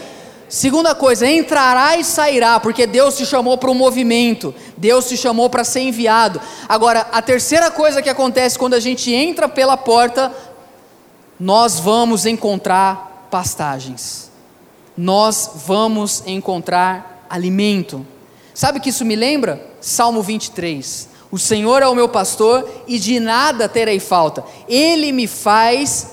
[0.48, 5.50] Segunda coisa, entrará e sairá, porque Deus te chamou para o movimento, Deus te chamou
[5.50, 6.40] para ser enviado.
[6.66, 10.34] Agora, a terceira coisa que acontece quando a gente entra pela porta,
[11.38, 14.30] nós vamos encontrar pastagens,
[14.96, 18.06] nós vamos encontrar alimento.
[18.54, 19.62] Sabe o que isso me lembra?
[19.82, 21.10] Salmo 23.
[21.30, 26.12] O Senhor é o meu pastor e de nada terei falta, Ele me faz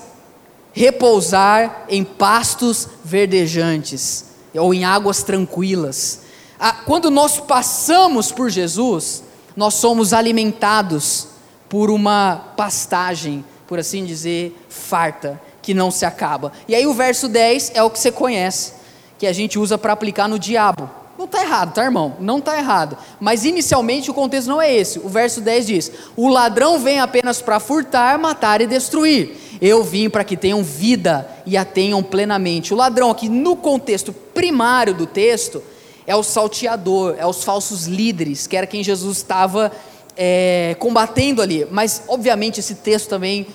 [0.74, 4.25] repousar em pastos verdejantes
[4.58, 6.20] ou em águas tranquilas.
[6.58, 9.22] Ah, quando nós passamos por Jesus,
[9.56, 11.28] nós somos alimentados
[11.68, 16.52] por uma pastagem, por assim dizer, farta, que não se acaba.
[16.68, 18.72] E aí o verso 10 é o que você conhece,
[19.18, 20.88] que a gente usa para aplicar no diabo.
[21.18, 22.14] Não está errado, tá, irmão?
[22.20, 22.96] Não está errado.
[23.18, 24.98] Mas inicialmente o contexto não é esse.
[24.98, 29.36] O verso 10 diz: O ladrão vem apenas para furtar, matar e destruir.
[29.60, 32.74] Eu vim para que tenham vida e a tenham plenamente.
[32.74, 35.62] O ladrão, aqui no contexto primário do texto,
[36.06, 39.72] é o salteador, é os falsos líderes, que era quem Jesus estava
[40.16, 41.66] é, combatendo ali.
[41.70, 43.46] Mas, obviamente, esse texto também.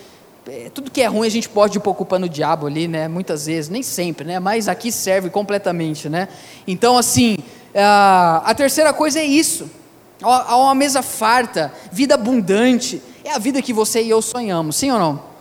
[0.48, 3.08] É, tudo que é ruim a gente pode ir preocupando o diabo ali, né?
[3.08, 4.40] Muitas vezes, nem sempre, né?
[4.40, 6.28] Mas aqui serve completamente, né?
[6.66, 7.38] Então, assim,
[7.76, 9.70] a terceira coisa é isso.
[10.22, 13.02] Há uma mesa farta, vida abundante.
[13.24, 15.32] É a vida que você e eu sonhamos, sim ou não?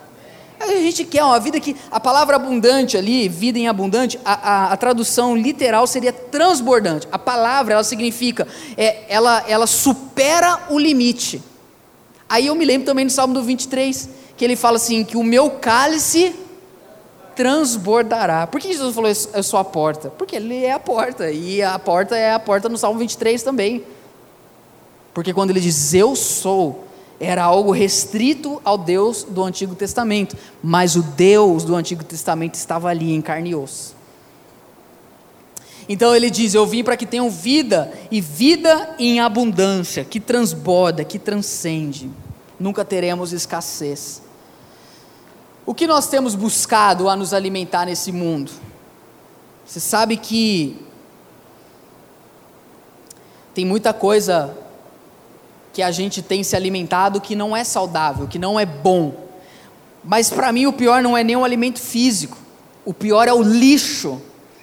[0.60, 1.74] A gente quer uma vida que.
[1.90, 7.08] A palavra abundante ali, vida em abundante, a, a, a tradução literal seria transbordante.
[7.10, 8.46] A palavra, ela significa,
[8.76, 11.42] é, ela, ela supera o limite.
[12.28, 15.22] Aí eu me lembro também do Salmo do 23, que ele fala assim: que o
[15.22, 16.34] meu cálice
[17.36, 18.46] transbordará.
[18.46, 20.08] Por que Jesus falou eu sou a porta?
[20.08, 23.84] Porque ele é a porta, e a porta é a porta no Salmo 23 também.
[25.12, 26.86] Porque quando ele diz eu sou,
[27.20, 32.88] era algo restrito ao Deus do Antigo Testamento, mas o Deus do Antigo Testamento estava
[32.88, 33.94] ali em carne e osso.
[35.86, 41.04] Então ele diz: Eu vim para que tenham vida, e vida em abundância, que transborda,
[41.04, 42.10] que transcende.
[42.58, 44.29] Nunca teremos escassez.
[45.66, 48.50] O que nós temos buscado a nos alimentar nesse mundo?
[49.66, 50.76] Você sabe que
[53.54, 54.56] tem muita coisa
[55.72, 59.14] que a gente tem se alimentado que não é saudável, que não é bom.
[60.02, 62.36] Mas para mim o pior não é nem o alimento físico,
[62.84, 64.20] o pior é o lixo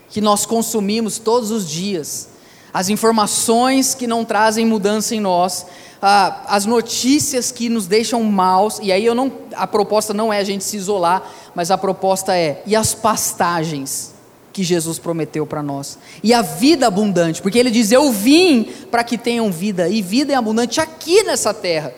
[0.10, 2.30] que nós consumimos todos os dias,
[2.74, 5.66] as informações que não trazem mudança em nós,
[6.02, 10.39] ah, as notícias que nos deixam maus, e aí eu não, a proposta não é
[10.39, 11.24] a gente se isolar,
[11.56, 14.14] mas a proposta é, e as pastagens
[14.54, 19.04] que Jesus prometeu para nós, e a vida abundante, porque ele diz: Eu vim para
[19.04, 21.93] que tenham vida, e vida é abundante aqui nessa terra.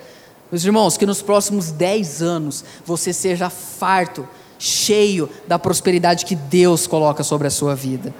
[0.51, 4.27] Meus irmãos, que nos próximos dez anos você seja farto,
[4.57, 8.13] cheio da prosperidade que Deus coloca sobre a sua vida.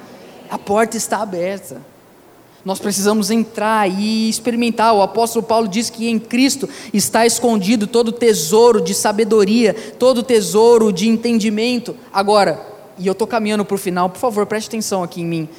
[0.49, 1.81] A porta está aberta.
[2.63, 4.93] Nós precisamos entrar e experimentar.
[4.93, 10.91] O apóstolo Paulo diz que em Cristo está escondido todo tesouro de sabedoria, todo tesouro
[10.91, 11.95] de entendimento.
[12.11, 12.59] Agora,
[12.97, 15.49] e eu estou caminhando para o final, por favor, preste atenção aqui em mim.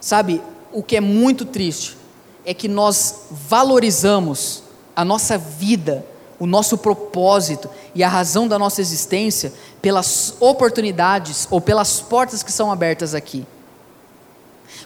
[0.00, 0.40] Sabe,
[0.72, 1.96] o que é muito triste
[2.44, 4.62] é que nós valorizamos
[4.94, 6.06] a nossa vida,
[6.38, 12.52] o nosso propósito e a razão da nossa existência pelas oportunidades ou pelas portas que
[12.52, 13.44] são abertas aqui.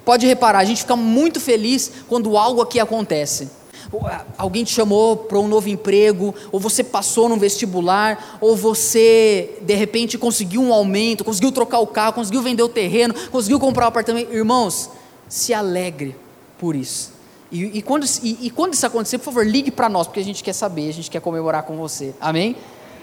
[0.04, 3.48] Pode reparar, a gente fica muito feliz quando algo aqui acontece.
[4.38, 9.74] Alguém te chamou para um novo emprego, ou você passou num vestibular, ou você de
[9.74, 13.88] repente conseguiu um aumento, conseguiu trocar o carro, conseguiu vender o terreno, conseguiu comprar um
[13.88, 14.32] apartamento.
[14.32, 14.90] Irmãos,
[15.28, 16.14] se alegre
[16.58, 17.12] por isso.
[17.50, 20.24] E, e quando, e, e quando isso acontecer, por favor, ligue para nós, porque a
[20.24, 22.14] gente quer saber, a gente quer comemorar com você.
[22.20, 22.54] Amém?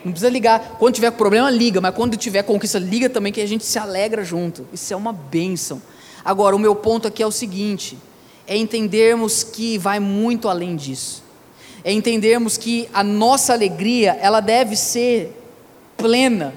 [0.06, 0.78] Não precisa ligar.
[0.80, 4.24] Quando tiver problema, liga, mas quando tiver conquista, liga também, que a gente se alegra
[4.24, 4.66] junto.
[4.72, 5.82] Isso é uma bênção.
[6.24, 7.98] Agora, o meu ponto aqui é o seguinte:
[8.46, 11.24] é entendermos que vai muito além disso.
[11.84, 15.34] É entendermos que a nossa alegria, ela deve ser
[15.96, 16.54] plena.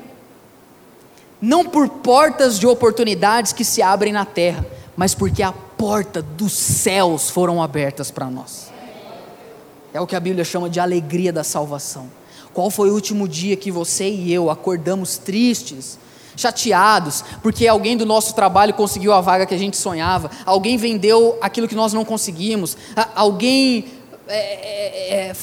[1.40, 6.52] Não por portas de oportunidades que se abrem na terra, mas porque a porta dos
[6.52, 8.70] céus foram abertas para nós.
[9.92, 12.11] É o que a Bíblia chama de alegria da salvação.
[12.52, 15.98] Qual foi o último dia que você e eu acordamos tristes,
[16.37, 21.39] chateados, porque alguém do nosso trabalho conseguiu a vaga que a gente sonhava, alguém vendeu
[21.41, 22.76] aquilo que nós não conseguimos,
[23.14, 23.87] alguém
[24.28, 25.37] é, é, é,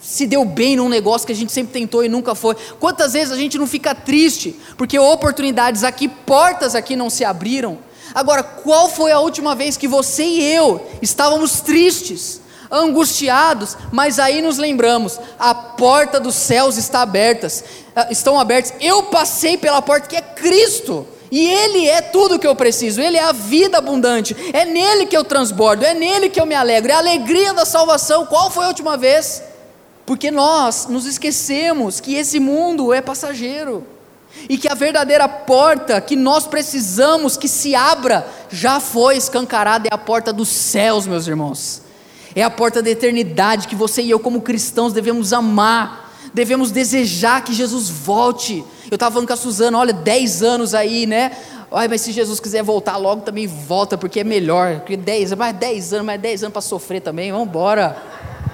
[0.00, 2.56] se deu bem num negócio que a gente sempre tentou e nunca foi.
[2.80, 7.78] Quantas vezes a gente não fica triste, porque oportunidades aqui, portas aqui não se abriram?
[8.14, 12.40] Agora, qual foi a última vez que você e eu estávamos tristes?
[12.70, 17.64] Angustiados, mas aí nos lembramos: a porta dos céus está abertas,
[17.94, 18.74] ah, estão abertas.
[18.80, 21.06] Eu passei pela porta que é Cristo.
[21.30, 25.14] E Ele é tudo que eu preciso, Ele é a vida abundante, é nele que
[25.14, 28.24] eu transbordo, é nele que eu me alegro, é a alegria da salvação.
[28.24, 29.42] Qual foi a última vez?
[30.06, 33.86] Porque nós nos esquecemos que esse mundo é passageiro
[34.48, 39.94] e que a verdadeira porta que nós precisamos que se abra já foi escancarada, é
[39.94, 41.87] a porta dos céus, meus irmãos
[42.40, 47.42] é a porta da eternidade que você e eu, como cristãos, devemos amar, devemos desejar
[47.42, 48.64] que Jesus volte.
[48.88, 51.36] Eu estava falando com a Suzana, olha, 10 anos aí, né?
[51.72, 54.76] Ai, mas se Jesus quiser voltar logo, também volta, porque é melhor.
[54.76, 58.00] Porque 10, mais 10 anos, mais 10 anos para sofrer também, vamos embora.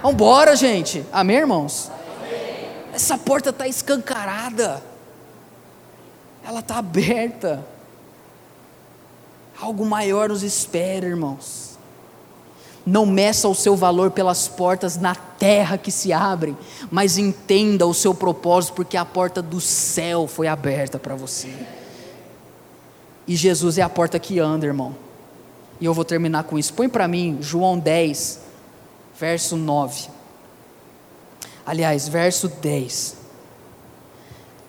[0.01, 1.05] Vamos embora, gente.
[1.13, 1.91] Amém, irmãos?
[2.19, 2.71] Amém.
[2.95, 4.83] Essa porta está escancarada.
[6.43, 7.67] Ela está aberta.
[9.61, 11.64] Algo maior nos espera, irmãos.
[12.87, 16.57] Não meça o seu valor pelas portas na terra que se abrem,
[16.91, 21.51] mas entenda o seu propósito, porque a porta do céu foi aberta para você.
[23.27, 24.95] E Jesus é a porta que anda, irmão.
[25.81, 26.75] E eu vou terminar com isso.
[26.75, 28.41] Põe para mim João 10,
[29.19, 30.09] verso 9.
[31.65, 33.17] Aliás, verso 10.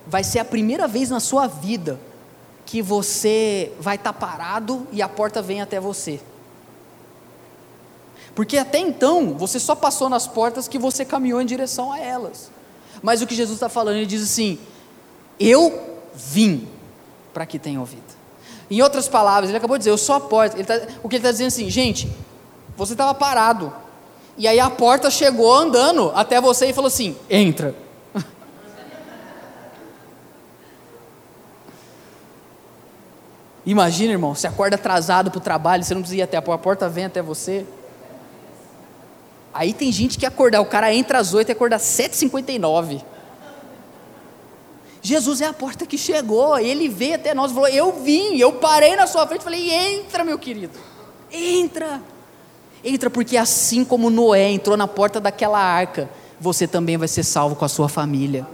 [0.07, 1.99] Vai ser a primeira vez na sua vida
[2.65, 6.21] que você vai estar tá parado e a porta vem até você.
[8.35, 12.51] Porque até então você só passou nas portas que você caminhou em direção a elas.
[13.01, 14.59] Mas o que Jesus está falando, ele diz assim:
[15.39, 15.81] Eu
[16.13, 16.67] vim
[17.33, 18.03] para que tenha ouvido.
[18.69, 20.61] Em outras palavras, ele acabou de dizer: Eu sou a porta.
[20.65, 22.11] Tá, o que ele está dizendo assim, gente,
[22.75, 23.71] você estava parado.
[24.37, 27.73] E aí a porta chegou andando até você e falou assim: Entra.
[33.65, 36.59] Imagina, irmão, você acorda atrasado para o trabalho, você não precisa ir até a porta,
[36.59, 37.65] a porta vem até você.
[39.55, 43.01] Aí tem gente que acordar, o cara entra às 8 e acorda às 7h59.
[45.01, 48.97] Jesus é a porta que chegou, ele veio até nós falou: Eu vim, eu parei
[48.97, 50.77] na sua frente e falei: Entra, meu querido,
[51.31, 52.01] entra.
[52.83, 57.55] Entra, porque assim como Noé entrou na porta daquela arca, você também vai ser salvo
[57.55, 58.45] com a sua família.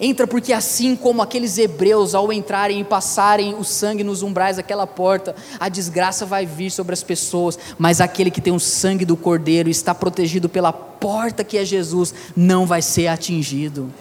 [0.00, 4.86] Entra porque assim como aqueles hebreus, ao entrarem e passarem o sangue nos umbrais daquela
[4.86, 9.16] porta, a desgraça vai vir sobre as pessoas, mas aquele que tem o sangue do
[9.16, 13.92] cordeiro está protegido pela porta que é Jesus, não vai ser atingido.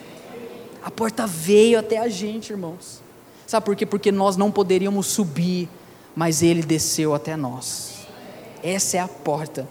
[0.83, 3.01] A porta veio até a gente, irmãos.
[3.47, 3.85] Sabe por quê?
[3.85, 5.67] Porque nós não poderíamos subir,
[6.15, 7.93] mas ele desceu até nós.
[8.61, 9.67] Essa é a porta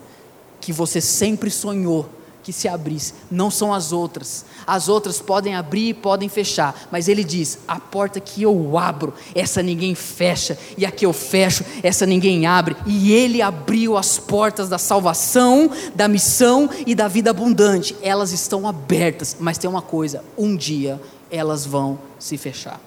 [0.61, 2.09] que você sempre sonhou
[2.47, 4.45] que se abrisse, não são as outras.
[4.65, 9.13] As outras podem abrir e podem fechar, mas ele diz: a porta que eu abro,
[9.35, 12.77] essa ninguém fecha, e a que eu fecho, essa ninguém abre.
[12.87, 17.97] E ele abriu as portas da salvação, da missão e da vida abundante.
[18.01, 22.81] Elas estão abertas, mas tem uma coisa: um dia elas vão se fechar.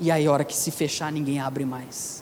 [0.00, 2.21] E aí, a hora que se fechar, ninguém abre mais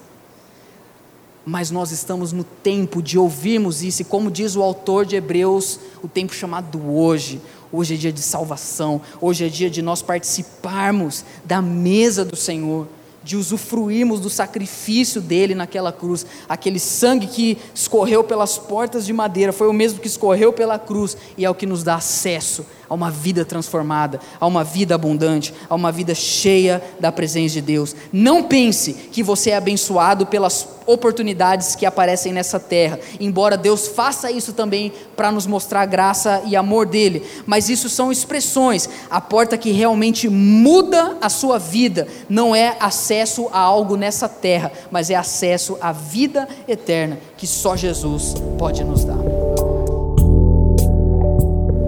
[1.45, 5.81] mas nós estamos no tempo de ouvirmos isso, e como diz o autor de Hebreus,
[6.03, 7.41] o tempo chamado hoje.
[7.73, 12.89] Hoje é dia de salvação, hoje é dia de nós participarmos da mesa do Senhor
[13.23, 16.25] de usufruirmos do sacrifício dele naquela cruz.
[16.49, 21.17] Aquele sangue que escorreu pelas portas de madeira foi o mesmo que escorreu pela cruz
[21.37, 25.55] e é o que nos dá acesso a uma vida transformada, a uma vida abundante,
[25.69, 27.95] a uma vida cheia da presença de Deus.
[28.13, 34.31] Não pense que você é abençoado pelas oportunidades que aparecem nessa terra, embora Deus faça
[34.33, 38.89] isso também para nos mostrar graça e amor dele, mas isso são expressões.
[39.09, 44.73] A porta que realmente muda a sua vida não é acesso a algo nessa terra,
[44.91, 49.70] mas é acesso à vida eterna que só Jesus pode nos dar.